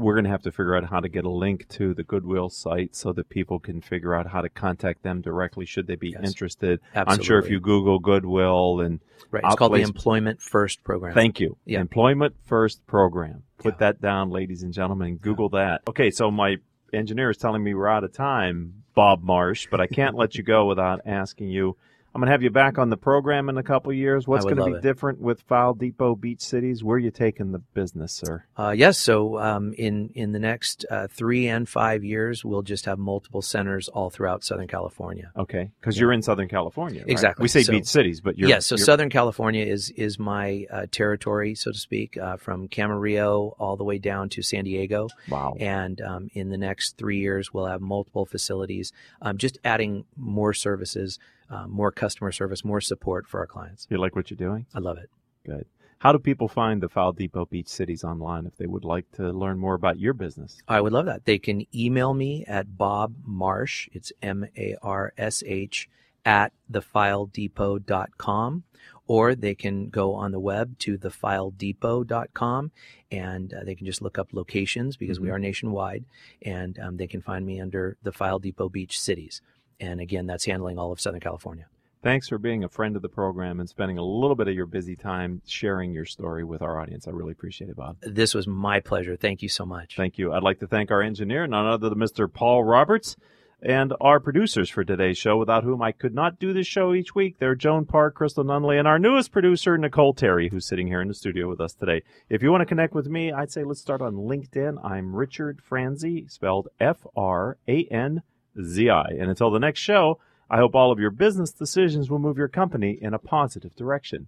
we're 0.00 0.14
going 0.14 0.24
to 0.24 0.30
have 0.30 0.42
to 0.42 0.50
figure 0.50 0.74
out 0.74 0.84
how 0.84 1.00
to 1.00 1.08
get 1.08 1.24
a 1.24 1.30
link 1.30 1.68
to 1.68 1.94
the 1.94 2.02
Goodwill 2.02 2.48
site 2.48 2.96
so 2.96 3.12
that 3.12 3.28
people 3.28 3.58
can 3.58 3.80
figure 3.80 4.14
out 4.14 4.26
how 4.26 4.40
to 4.40 4.48
contact 4.48 5.02
them 5.02 5.20
directly 5.20 5.66
should 5.66 5.86
they 5.86 5.96
be 5.96 6.10
Yes. 6.10 6.24
interested. 6.26 6.80
I'm 6.94 7.22
sure 7.22 7.38
if 7.38 7.50
you 7.50 7.60
Google 7.60 7.98
Goodwill 7.98 8.80
and 8.80 9.00
right 9.30 9.42
it's 9.44 9.54
called 9.54 9.74
the 9.74 9.82
employment 9.82 10.40
first 10.40 10.82
program 10.82 11.14
thank 11.14 11.38
you, 11.40 11.56
Yeah. 11.64 11.80
Employment 11.80 12.34
First 12.46 12.86
Program. 12.86 13.42
Put 13.58 13.74
Yeah. 13.74 13.78
that 13.78 14.00
down, 14.00 14.30
ladies 14.30 14.62
and 14.62 14.72
gentlemen. 14.72 15.16
Google 15.16 15.50
that. 15.50 15.82
Okay, 15.88 16.10
so 16.10 16.30
my 16.30 16.56
engineer 16.92 17.30
is 17.30 17.36
telling 17.36 17.62
me 17.62 17.74
we're 17.74 17.86
out 17.88 18.02
of 18.04 18.12
time, 18.12 18.82
Bob 18.94 19.22
Marsh, 19.22 19.68
but 19.70 19.80
I 19.80 19.86
can't 19.86 20.14
let 20.16 20.34
you 20.34 20.42
go 20.42 20.66
without 20.66 21.00
asking 21.06 21.48
you. 21.48 21.76
I'm 22.12 22.20
going 22.20 22.26
to 22.26 22.32
have 22.32 22.42
you 22.42 22.50
back 22.50 22.76
on 22.76 22.90
the 22.90 22.96
program 22.96 23.48
in 23.48 23.56
a 23.56 23.62
couple 23.62 23.92
of 23.92 23.96
years. 23.96 24.26
What's 24.26 24.44
going 24.44 24.56
to 24.56 24.64
be 24.64 24.72
it. 24.72 24.82
different 24.82 25.20
with 25.20 25.42
File 25.42 25.74
Depot 25.74 26.16
Beach 26.16 26.40
Cities? 26.40 26.82
Where 26.82 26.96
are 26.96 26.98
you 26.98 27.12
taking 27.12 27.52
the 27.52 27.60
business, 27.60 28.12
sir? 28.12 28.44
Uh, 28.58 28.70
yes. 28.76 28.98
So 28.98 29.38
um, 29.38 29.72
in 29.74 30.10
in 30.16 30.32
the 30.32 30.40
next 30.40 30.84
uh, 30.90 31.06
three 31.08 31.46
and 31.46 31.68
five 31.68 32.02
years, 32.02 32.44
we'll 32.44 32.62
just 32.62 32.86
have 32.86 32.98
multiple 32.98 33.42
centers 33.42 33.88
all 33.88 34.10
throughout 34.10 34.42
Southern 34.42 34.66
California. 34.66 35.30
Okay, 35.36 35.70
because 35.80 35.96
Yeah. 35.96 36.00
you're 36.00 36.12
in 36.12 36.22
Southern 36.22 36.48
California. 36.48 37.02
right? 37.02 37.10
Exactly. 37.10 37.44
We 37.44 37.48
say 37.48 37.62
So- 37.62 37.72
beach 37.72 37.86
cities, 37.86 38.20
but 38.20 38.36
you're 38.36 38.48
yes. 38.48 38.66
So 38.66 38.74
you're- 38.74 38.84
Southern 38.84 39.08
California 39.10 39.64
is 39.64 39.90
is 39.90 40.18
my 40.18 40.66
uh, 40.70 40.86
territory, 40.90 41.54
so 41.54 41.70
to 41.70 41.78
speak, 41.78 42.16
uh, 42.16 42.36
from 42.38 42.66
Camarillo 42.68 43.54
all 43.60 43.76
the 43.76 43.84
way 43.84 43.98
down 43.98 44.28
to 44.30 44.42
San 44.42 44.64
Diego. 44.64 45.08
Wow. 45.28 45.54
And 45.60 46.00
um, 46.00 46.28
in 46.34 46.48
the 46.48 46.58
next 46.58 46.96
three 46.96 47.18
years, 47.20 47.54
we'll 47.54 47.66
have 47.66 47.80
multiple 47.80 48.26
facilities, 48.26 48.92
um, 49.22 49.38
just 49.38 49.58
adding 49.64 50.04
more 50.16 50.52
services, 50.52 51.18
uh, 51.50 51.66
more 51.66 51.90
customer 51.92 52.32
service, 52.32 52.64
more 52.64 52.80
support 52.80 53.26
for 53.26 53.40
our 53.40 53.46
clients. 53.46 53.86
You 53.90 53.98
like 53.98 54.14
what 54.16 54.30
you're 54.30 54.36
doing? 54.38 54.66
I 54.74 54.78
love 54.78 54.98
it. 54.98 55.10
Good. 55.44 55.66
How 55.98 56.12
do 56.12 56.18
people 56.18 56.48
find 56.48 56.80
the 56.82 56.88
File 56.88 57.12
Depot 57.12 57.44
Beach 57.44 57.68
Cities 57.68 58.04
online 58.04 58.46
if 58.46 58.56
they 58.56 58.66
would 58.66 58.84
like 58.84 59.10
to 59.12 59.30
learn 59.32 59.58
more 59.58 59.74
about 59.74 59.98
your 59.98 60.14
business? 60.14 60.56
I 60.66 60.80
would 60.80 60.92
love 60.94 61.04
that. 61.06 61.26
They 61.26 61.38
can 61.38 61.66
email 61.76 62.14
me 62.14 62.44
at 62.46 62.78
Bob 62.78 63.16
Marsh. 63.24 63.86
It's 63.92 64.10
M 64.22 64.46
A 64.56 64.76
R 64.82 65.12
S 65.18 65.42
H 65.46 65.90
at 66.24 66.52
thefiledepot.com. 66.70 68.64
Or 69.06 69.34
they 69.34 69.54
can 69.56 69.88
go 69.88 70.14
on 70.14 70.30
the 70.30 70.38
web 70.38 70.78
to 70.80 70.96
thefiledepot.com 70.96 72.70
and 73.10 73.52
uh, 73.52 73.64
they 73.64 73.74
can 73.74 73.84
just 73.86 74.00
look 74.02 74.18
up 74.18 74.28
locations 74.32 74.96
because 74.96 75.18
we 75.18 75.28
Mhm. 75.28 75.32
are 75.32 75.38
nationwide. 75.38 76.04
And 76.42 76.78
um, 76.78 76.96
they 76.96 77.08
can 77.08 77.20
find 77.20 77.44
me 77.44 77.60
under 77.60 77.96
the 78.02 78.12
File 78.12 78.38
Depot 78.38 78.68
Beach 78.68 79.00
cities. 79.00 79.42
And 79.80 80.00
again, 80.00 80.26
that's 80.26 80.44
handling 80.44 80.78
all 80.78 80.92
of 80.92 81.00
Southern 81.00 81.20
California. 81.20 81.66
Thanks 82.02 82.28
for 82.28 82.38
being 82.38 82.64
a 82.64 82.68
friend 82.68 82.96
of 82.96 83.02
the 83.02 83.10
program 83.10 83.60
and 83.60 83.68
spending 83.68 83.98
a 83.98 84.02
little 84.02 84.34
bit 84.34 84.48
of 84.48 84.54
your 84.54 84.64
busy 84.64 84.96
time 84.96 85.42
sharing 85.46 85.92
your 85.92 86.06
story 86.06 86.44
with 86.44 86.62
our 86.62 86.80
audience. 86.80 87.06
I 87.06 87.10
really 87.10 87.32
appreciate 87.32 87.68
it, 87.68 87.76
Bob. 87.76 87.98
This 88.00 88.34
was 88.34 88.46
my 88.46 88.80
pleasure. 88.80 89.16
Thank 89.16 89.42
you 89.42 89.50
so 89.50 89.66
much. 89.66 89.96
Thank 89.96 90.16
you. 90.16 90.32
I'd 90.32 90.42
like 90.42 90.60
to 90.60 90.66
thank 90.66 90.90
our 90.90 91.02
engineer, 91.02 91.46
none 91.46 91.66
other 91.66 91.90
than 91.90 91.98
Mr. 91.98 92.32
Paul 92.32 92.64
Roberts, 92.64 93.16
and 93.62 93.92
our 94.00 94.18
producers 94.18 94.70
for 94.70 94.82
today's 94.82 95.18
show, 95.18 95.36
without 95.36 95.64
whom 95.64 95.82
I 95.82 95.92
could 95.92 96.14
not 96.14 96.38
do 96.38 96.54
this 96.54 96.66
show 96.66 96.94
each 96.94 97.14
week. 97.14 97.38
They're 97.38 97.54
Joan 97.54 97.84
Park, 97.84 98.14
Crystal 98.14 98.44
Nunley, 98.44 98.78
and 98.78 98.88
our 98.88 98.98
newest 98.98 99.30
producer, 99.30 99.76
Nicole 99.76 100.14
Terry, 100.14 100.48
who's 100.48 100.66
sitting 100.66 100.86
here 100.86 101.02
in 101.02 101.08
the 101.08 101.14
studio 101.14 101.50
with 101.50 101.60
us 101.60 101.74
today. 101.74 102.02
If 102.30 102.42
you 102.42 102.50
want 102.50 102.62
to 102.62 102.66
connect 102.66 102.94
with 102.94 103.08
me, 103.08 103.30
I'd 103.30 103.52
say 103.52 103.62
let's 103.62 103.82
start 103.82 104.00
on 104.00 104.14
LinkedIn. 104.14 104.82
I'm 104.82 105.14
Richard 105.14 105.60
Franzi, 105.62 106.26
spelled 106.28 106.68
F 106.80 107.06
R 107.14 107.58
A 107.68 107.84
N 107.90 108.22
Z 108.62 108.88
I. 108.90 109.08
And 109.18 109.28
until 109.28 109.50
the 109.50 109.58
next 109.58 109.80
show, 109.80 110.18
I 110.50 110.58
hope 110.58 110.74
all 110.74 110.90
of 110.90 110.98
your 110.98 111.10
business 111.10 111.52
decisions 111.52 112.10
will 112.10 112.18
move 112.18 112.36
your 112.36 112.48
company 112.48 112.98
in 113.00 113.14
a 113.14 113.18
positive 113.18 113.74
direction. 113.76 114.26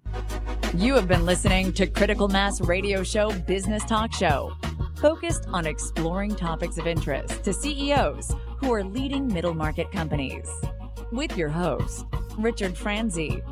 You 0.76 0.94
have 0.94 1.08
been 1.08 1.26
listening 1.26 1.72
to 1.74 1.86
Critical 1.86 2.28
Mass 2.28 2.60
Radio 2.60 3.02
Show 3.02 3.32
Business 3.40 3.84
Talk 3.84 4.12
Show, 4.14 4.52
focused 4.96 5.46
on 5.48 5.66
exploring 5.66 6.34
topics 6.36 6.78
of 6.78 6.86
interest 6.86 7.42
to 7.44 7.52
CEOs 7.52 8.34
who 8.58 8.72
are 8.72 8.84
leading 8.84 9.26
middle 9.26 9.54
market 9.54 9.90
companies. 9.90 10.48
With 11.10 11.36
your 11.36 11.48
host, 11.48 12.06
Richard 12.38 12.76
Franzi. 12.76 13.42